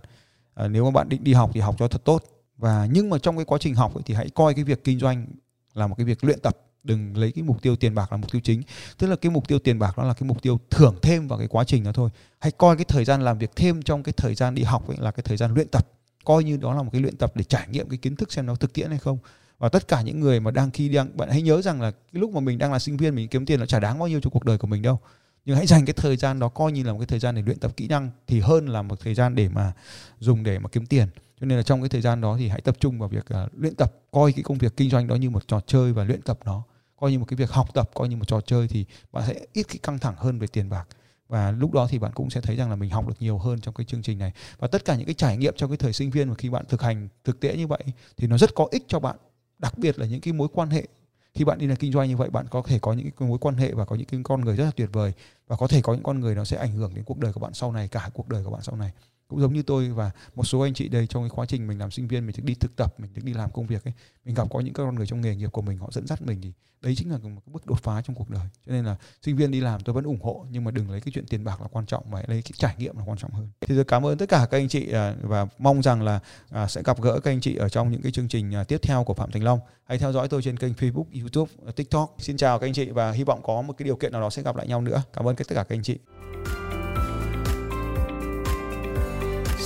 À, 0.54 0.68
nếu 0.68 0.84
mà 0.84 0.90
bạn 0.90 1.08
định 1.08 1.24
đi 1.24 1.32
học 1.32 1.50
thì 1.54 1.60
học 1.60 1.76
cho 1.78 1.88
thật 1.88 2.04
tốt. 2.04 2.24
Và 2.56 2.88
nhưng 2.90 3.10
mà 3.10 3.18
trong 3.18 3.36
cái 3.36 3.44
quá 3.44 3.58
trình 3.60 3.74
học 3.74 3.94
ấy, 3.94 4.02
thì 4.06 4.14
hãy 4.14 4.28
coi 4.30 4.54
cái 4.54 4.64
việc 4.64 4.84
kinh 4.84 4.98
doanh 4.98 5.26
là 5.74 5.86
một 5.86 5.94
cái 5.94 6.04
việc 6.04 6.24
luyện 6.24 6.40
tập 6.40 6.58
đừng 6.84 7.16
lấy 7.16 7.32
cái 7.32 7.42
mục 7.44 7.62
tiêu 7.62 7.76
tiền 7.76 7.94
bạc 7.94 8.12
là 8.12 8.18
mục 8.18 8.32
tiêu 8.32 8.40
chính. 8.44 8.62
Tức 8.98 9.06
là 9.06 9.16
cái 9.16 9.30
mục 9.30 9.48
tiêu 9.48 9.58
tiền 9.58 9.78
bạc 9.78 9.98
đó 9.98 10.04
là 10.04 10.14
cái 10.14 10.28
mục 10.28 10.42
tiêu 10.42 10.60
thưởng 10.70 10.96
thêm 11.02 11.28
vào 11.28 11.38
cái 11.38 11.48
quá 11.48 11.64
trình 11.64 11.84
đó 11.84 11.92
thôi. 11.92 12.10
Hãy 12.38 12.52
coi 12.52 12.76
cái 12.76 12.84
thời 12.84 13.04
gian 13.04 13.22
làm 13.22 13.38
việc 13.38 13.56
thêm 13.56 13.82
trong 13.82 14.02
cái 14.02 14.12
thời 14.16 14.34
gian 14.34 14.54
đi 14.54 14.62
học 14.62 14.88
ấy 14.88 14.96
là 15.00 15.10
cái 15.10 15.22
thời 15.22 15.36
gian 15.36 15.54
luyện 15.54 15.68
tập. 15.68 15.88
Coi 16.24 16.44
như 16.44 16.56
đó 16.56 16.74
là 16.74 16.82
một 16.82 16.90
cái 16.92 17.00
luyện 17.00 17.16
tập 17.16 17.32
để 17.36 17.44
trải 17.44 17.68
nghiệm 17.68 17.88
cái 17.88 17.98
kiến 17.98 18.16
thức 18.16 18.32
xem 18.32 18.46
nó 18.46 18.54
thực 18.54 18.72
tiễn 18.72 18.90
hay 18.90 18.98
không. 18.98 19.18
Và 19.58 19.68
tất 19.68 19.88
cả 19.88 20.02
những 20.02 20.20
người 20.20 20.40
mà 20.40 20.50
đang 20.50 20.70
khi 20.70 20.88
đang 20.88 21.16
bạn 21.16 21.30
hãy 21.30 21.42
nhớ 21.42 21.62
rằng 21.62 21.80
là 21.80 21.90
cái 21.90 22.20
lúc 22.20 22.30
mà 22.30 22.40
mình 22.40 22.58
đang 22.58 22.72
là 22.72 22.78
sinh 22.78 22.96
viên 22.96 23.14
mình 23.14 23.28
kiếm 23.28 23.46
tiền 23.46 23.60
nó 23.60 23.66
chả 23.66 23.80
đáng 23.80 23.98
bao 23.98 24.08
nhiêu 24.08 24.20
cho 24.20 24.30
cuộc 24.30 24.44
đời 24.44 24.58
của 24.58 24.66
mình 24.66 24.82
đâu. 24.82 25.00
Nhưng 25.44 25.56
hãy 25.56 25.66
dành 25.66 25.84
cái 25.84 25.94
thời 25.94 26.16
gian 26.16 26.38
đó 26.38 26.48
coi 26.48 26.72
như 26.72 26.82
là 26.82 26.92
một 26.92 26.98
cái 26.98 27.06
thời 27.06 27.18
gian 27.18 27.34
để 27.34 27.42
luyện 27.42 27.58
tập 27.58 27.72
kỹ 27.76 27.88
năng 27.88 28.10
thì 28.26 28.40
hơn 28.40 28.66
là 28.66 28.82
một 28.82 29.00
thời 29.00 29.14
gian 29.14 29.34
để 29.34 29.48
mà 29.48 29.72
dùng 30.18 30.42
để 30.42 30.58
mà 30.58 30.68
kiếm 30.68 30.86
tiền. 30.86 31.08
Cho 31.40 31.46
nên 31.46 31.58
là 31.58 31.62
trong 31.62 31.80
cái 31.80 31.88
thời 31.88 32.00
gian 32.00 32.20
đó 32.20 32.36
thì 32.38 32.48
hãy 32.48 32.60
tập 32.60 32.76
trung 32.80 32.98
vào 32.98 33.08
việc 33.08 33.26
uh, 33.44 33.50
luyện 33.56 33.74
tập 33.74 33.94
coi 34.10 34.32
cái 34.32 34.42
công 34.42 34.58
việc 34.58 34.76
kinh 34.76 34.90
doanh 34.90 35.06
đó 35.08 35.14
như 35.14 35.30
một 35.30 35.48
trò 35.48 35.60
chơi 35.66 35.92
và 35.92 36.04
luyện 36.04 36.22
tập 36.22 36.38
nó 36.44 36.62
coi 37.02 37.12
như 37.12 37.18
một 37.18 37.24
cái 37.28 37.36
việc 37.36 37.50
học 37.50 37.74
tập, 37.74 37.90
coi 37.94 38.08
như 38.08 38.16
một 38.16 38.28
trò 38.28 38.40
chơi 38.40 38.68
thì 38.68 38.84
bạn 39.12 39.24
sẽ 39.26 39.34
ít 39.52 39.62
cái 39.68 39.78
căng 39.82 39.98
thẳng 39.98 40.14
hơn 40.16 40.38
về 40.38 40.46
tiền 40.46 40.70
bạc. 40.70 40.84
Và 41.28 41.50
lúc 41.50 41.72
đó 41.72 41.86
thì 41.90 41.98
bạn 41.98 42.12
cũng 42.14 42.30
sẽ 42.30 42.40
thấy 42.40 42.56
rằng 42.56 42.70
là 42.70 42.76
mình 42.76 42.90
học 42.90 43.08
được 43.08 43.14
nhiều 43.20 43.38
hơn 43.38 43.60
trong 43.60 43.74
cái 43.74 43.84
chương 43.84 44.02
trình 44.02 44.18
này. 44.18 44.32
Và 44.58 44.68
tất 44.68 44.84
cả 44.84 44.96
những 44.96 45.06
cái 45.06 45.14
trải 45.14 45.36
nghiệm 45.36 45.54
trong 45.56 45.70
cái 45.70 45.76
thời 45.76 45.92
sinh 45.92 46.10
viên 46.10 46.28
mà 46.28 46.34
khi 46.34 46.50
bạn 46.50 46.64
thực 46.68 46.82
hành 46.82 47.08
thực 47.24 47.40
tế 47.40 47.56
như 47.56 47.66
vậy 47.66 47.84
thì 48.16 48.26
nó 48.26 48.38
rất 48.38 48.54
có 48.54 48.68
ích 48.70 48.84
cho 48.88 49.00
bạn. 49.00 49.16
Đặc 49.58 49.78
biệt 49.78 49.98
là 49.98 50.06
những 50.06 50.20
cái 50.20 50.32
mối 50.32 50.48
quan 50.52 50.70
hệ, 50.70 50.86
khi 51.34 51.44
bạn 51.44 51.58
đi 51.58 51.66
làm 51.66 51.76
kinh 51.76 51.92
doanh 51.92 52.08
như 52.08 52.16
vậy, 52.16 52.30
bạn 52.30 52.46
có 52.50 52.62
thể 52.66 52.78
có 52.78 52.92
những 52.92 53.10
cái 53.10 53.28
mối 53.28 53.38
quan 53.38 53.56
hệ 53.56 53.72
và 53.72 53.84
có 53.84 53.96
những 53.96 54.06
cái 54.06 54.20
con 54.24 54.40
người 54.40 54.56
rất 54.56 54.64
là 54.64 54.70
tuyệt 54.76 54.88
vời 54.92 55.12
và 55.46 55.56
có 55.56 55.66
thể 55.66 55.82
có 55.82 55.94
những 55.94 56.02
con 56.02 56.20
người 56.20 56.34
nó 56.34 56.44
sẽ 56.44 56.56
ảnh 56.56 56.72
hưởng 56.72 56.94
đến 56.94 57.04
cuộc 57.04 57.18
đời 57.18 57.32
của 57.32 57.40
bạn 57.40 57.54
sau 57.54 57.72
này, 57.72 57.88
cả 57.88 58.10
cuộc 58.14 58.28
đời 58.28 58.44
của 58.44 58.50
bạn 58.50 58.62
sau 58.62 58.76
này 58.76 58.90
cũng 59.32 59.40
giống 59.40 59.52
như 59.52 59.62
tôi 59.62 59.88
và 59.88 60.10
một 60.34 60.44
số 60.44 60.60
anh 60.60 60.74
chị 60.74 60.88
đây 60.88 61.06
trong 61.06 61.22
cái 61.22 61.30
quá 61.30 61.46
trình 61.46 61.66
mình 61.66 61.78
làm 61.78 61.90
sinh 61.90 62.08
viên, 62.08 62.26
mình 62.26 62.36
được 62.36 62.44
đi 62.44 62.54
thực 62.54 62.76
tập, 62.76 62.94
mình 62.98 63.10
được 63.14 63.22
đi 63.24 63.32
làm 63.32 63.50
công 63.50 63.66
việc 63.66 63.84
ấy. 63.84 63.92
Mình 64.24 64.34
gặp 64.34 64.48
có 64.50 64.60
những 64.60 64.74
con 64.74 64.94
người 64.94 65.06
trong 65.06 65.20
nghề 65.20 65.36
nghiệp 65.36 65.52
của 65.52 65.62
mình, 65.62 65.78
họ 65.78 65.88
dẫn 65.92 66.06
dắt 66.06 66.22
mình 66.22 66.40
thì 66.42 66.52
đấy 66.82 66.94
chính 66.96 67.10
là 67.10 67.18
một 67.18 67.40
cái 67.46 67.52
bước 67.52 67.66
đột 67.66 67.82
phá 67.82 68.02
trong 68.02 68.16
cuộc 68.16 68.30
đời. 68.30 68.46
Cho 68.66 68.72
nên 68.72 68.84
là 68.84 68.96
sinh 69.22 69.36
viên 69.36 69.50
đi 69.50 69.60
làm 69.60 69.80
tôi 69.80 69.94
vẫn 69.94 70.04
ủng 70.04 70.22
hộ, 70.22 70.46
nhưng 70.50 70.64
mà 70.64 70.70
đừng 70.70 70.90
lấy 70.90 71.00
cái 71.00 71.12
chuyện 71.14 71.26
tiền 71.26 71.44
bạc 71.44 71.60
là 71.60 71.66
quan 71.66 71.86
trọng 71.86 72.10
mà 72.10 72.22
lấy 72.26 72.42
cái 72.42 72.52
trải 72.56 72.74
nghiệm 72.78 72.98
là 72.98 73.04
quan 73.06 73.18
trọng 73.18 73.30
hơn. 73.30 73.48
Thì 73.60 73.74
tôi 73.74 73.84
cảm 73.84 74.06
ơn 74.06 74.18
tất 74.18 74.28
cả 74.28 74.46
các 74.50 74.58
anh 74.58 74.68
chị 74.68 74.92
à, 74.92 75.14
và 75.22 75.46
mong 75.58 75.82
rằng 75.82 76.02
là 76.02 76.20
à, 76.50 76.66
sẽ 76.66 76.82
gặp 76.82 77.00
gỡ 77.00 77.20
các 77.20 77.30
anh 77.30 77.40
chị 77.40 77.56
ở 77.56 77.68
trong 77.68 77.90
những 77.90 78.02
cái 78.02 78.12
chương 78.12 78.28
trình 78.28 78.54
à, 78.54 78.64
tiếp 78.64 78.78
theo 78.82 79.04
của 79.04 79.14
phạm 79.14 79.30
thành 79.30 79.44
long. 79.44 79.60
Hãy 79.84 79.98
theo 79.98 80.12
dõi 80.12 80.28
tôi 80.28 80.42
trên 80.42 80.56
kênh 80.56 80.72
facebook, 80.72 81.20
youtube, 81.20 81.52
tiktok. 81.76 82.14
Xin 82.18 82.36
chào 82.36 82.58
các 82.58 82.66
anh 82.66 82.72
chị 82.72 82.90
và 82.90 83.12
hy 83.12 83.24
vọng 83.24 83.40
có 83.42 83.62
một 83.62 83.72
cái 83.78 83.84
điều 83.84 83.96
kiện 83.96 84.12
nào 84.12 84.20
đó 84.20 84.30
sẽ 84.30 84.42
gặp 84.42 84.56
lại 84.56 84.68
nhau 84.68 84.80
nữa. 84.80 85.02
Cảm 85.12 85.28
ơn 85.28 85.36
tất 85.36 85.48
cả 85.48 85.54
các 85.54 85.76
anh 85.76 85.82
chị. 85.82 85.98